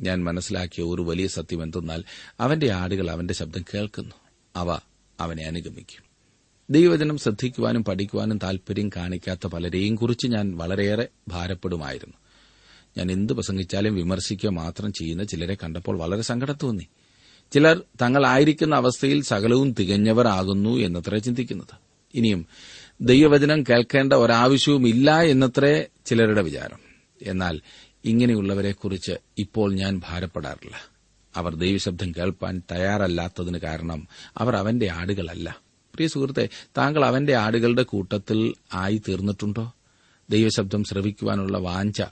ഞാൻ 0.00 0.24
മനസ്സിലാക്കിയ 0.24 0.84
ഒരു 0.84 1.02
വലിയ 1.02 1.26
സത്യം 1.26 1.62
എന്തെന്നാൽ 1.62 2.04
അവന്റെ 2.40 2.70
ആടുകൾ 2.70 3.10
അവന്റെ 3.10 3.34
ശബ്ദം 3.34 3.64
കേൾക്കുന്നു. 3.74 4.14
അവ 4.56 4.78
അവനെ 5.20 5.46
അനുഗമിക്കും. 5.46 6.04
ദൈവവചനം 6.70 7.18
ശ്രദ്ധിക്കുവാനും 7.18 7.84
പഠിക്കുവാനും 7.84 8.38
താൽപര്യം 8.38 8.90
കാണിക്കാത്ത 8.96 9.46
പലരെയും 9.46 9.94
കുറിച്ച് 9.94 10.26
ഞാൻ 10.26 10.56
വളരെയേറെ 10.56 11.08
ഭാരപ്പെടുമായിരുന്നു. 11.28 12.14
ഞാൻ 12.96 13.12
എന്ത് 13.12 13.32
പ്രസംഗിച്ചാലും 13.32 13.94
വിമർശിക്കുക 13.94 14.50
മാത്രം 14.50 14.92
ചെയ്യുന്ന 14.92 15.24
ചിലരെ 15.24 15.54
കണ്ടപ്പോൾ 15.54 15.98
വളരെ 15.98 16.22
സങ്കടം 16.22 16.56
തോന്നി. 16.62 16.86
ചിലർ 17.52 17.82
തങ്ങളായിരിക്കുന്ന 18.02 18.74
അവസ്ഥയിൽ 18.74 19.22
സകലവും 19.22 19.72
തികഞ്ഞവർ 19.72 20.28
ആകുന്നു 20.28 20.70
എന്നത്രേ 20.70 21.18
ചിന്തിക്കുന്നത്. 21.18 21.74
ഇനിയും 22.14 22.46
ദൈവവചനം 23.00 23.62
കേൾക്കേണ്ട 23.62 24.12
ഒരാവശ്യവും 24.12 24.88
ഇല്ല 24.88 25.20
എന്നത്രേ 25.20 25.86
ചിലരുടെ 26.06 26.42
വിചാരം. 26.42 26.78
എന്നാൽ 27.22 27.60
ഇങ്ങനെയുള്ളവരെക്കുറിച്ച് 28.04 29.12
ഇപ്പോൾ 29.38 29.74
ഞാൻ 29.74 30.00
ഭാരപ്പെടാറില്ല. 30.08 30.76
അവർ 31.36 31.54
ദൈവശബ്ദം 31.54 32.12
കേൾപ്പാൻ 32.12 32.62
തയ്യാറല്ലാത്തതിന് 32.72 33.58
കാരണം 33.58 34.08
അവർ 34.38 34.56
അവന്റെ 34.56 34.90
ആടുകളല്ല. 34.90 35.56
പ്രിയ 35.94 36.08
സുഹൃത്തെ 36.08 36.48
താങ്കൾ 36.78 37.04
അവന്റെ 37.04 37.34
ആടുകളുടെ 37.34 37.82
കൂട്ടത്തിൽ 37.82 38.54
ആയി 38.74 39.02
തീർന്നിട്ടുണ്ടോ 39.08 39.72
ദൈവശബ്ദം 40.30 40.84
ശ്രവിക്കുവാനുള്ള 40.84 41.58
വാഞ്ച 41.58 42.02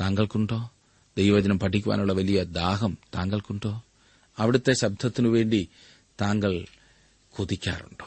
താങ്കൾക്കുണ്ടോ? 0.00 0.70
ദൈവവചനം 1.18 1.58
പഠിക്കുവാനുള്ള 1.58 2.12
വലിയ 2.12 2.44
ദാഹം 2.44 2.98
താങ്കൾക്കുണ്ടോ? 3.14 3.82
അവിടുത്തെ 4.38 4.72
ശബ്ദത്തിനു 4.72 5.28
വേണ്ടി 5.28 5.68
താങ്കൾ 6.20 6.64
കൊതിക്കാറുണ്ടോ? 7.30 8.06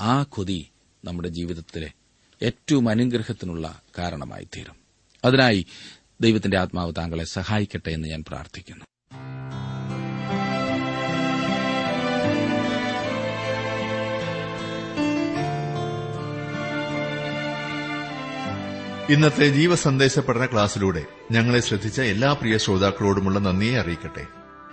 ആ 0.00 0.22
കൊതി 0.22 0.70
നമ്മുടെ 1.04 1.28
ജീവിതത്തിലെ 1.28 1.92
ഏറ്റവും 2.42 2.88
അനുഗ്രഹത്തിനുള്ള 2.88 3.82
കാരണമായി 3.98 4.48
തീരും. 4.56 4.76
അതിനായി 5.24 5.66
ദൈവത്തിന്റെ 6.20 6.58
ആത്മാവ് 6.58 6.92
താങ്കളെ 6.98 7.24
സഹായിക്കട്ടെ 7.24 7.90
എന്ന് 7.90 8.08
ഞാൻ 8.08 8.24
പ്രാർത്ഥിക്കുന്നു. 8.28 8.84
ഇന്നത്തെ 19.10 19.48
ജീവസന്ദേശ 19.48 20.18
പഠന 20.18 20.46
ക്ലാസ്സിലൂടെ 20.46 21.06
ഞങ്ങളെ 21.30 21.60
ശ്രദ്ധിച്ച 21.60 22.00
എല്ലാ 22.00 22.32
പ്രിയ 22.32 22.58
ശ്രോതാക്കളോടുമുള്ള 22.58 23.38
നന്ദിയെ 23.38 23.78
അറിയിക്കട്ടെ. 23.78 24.39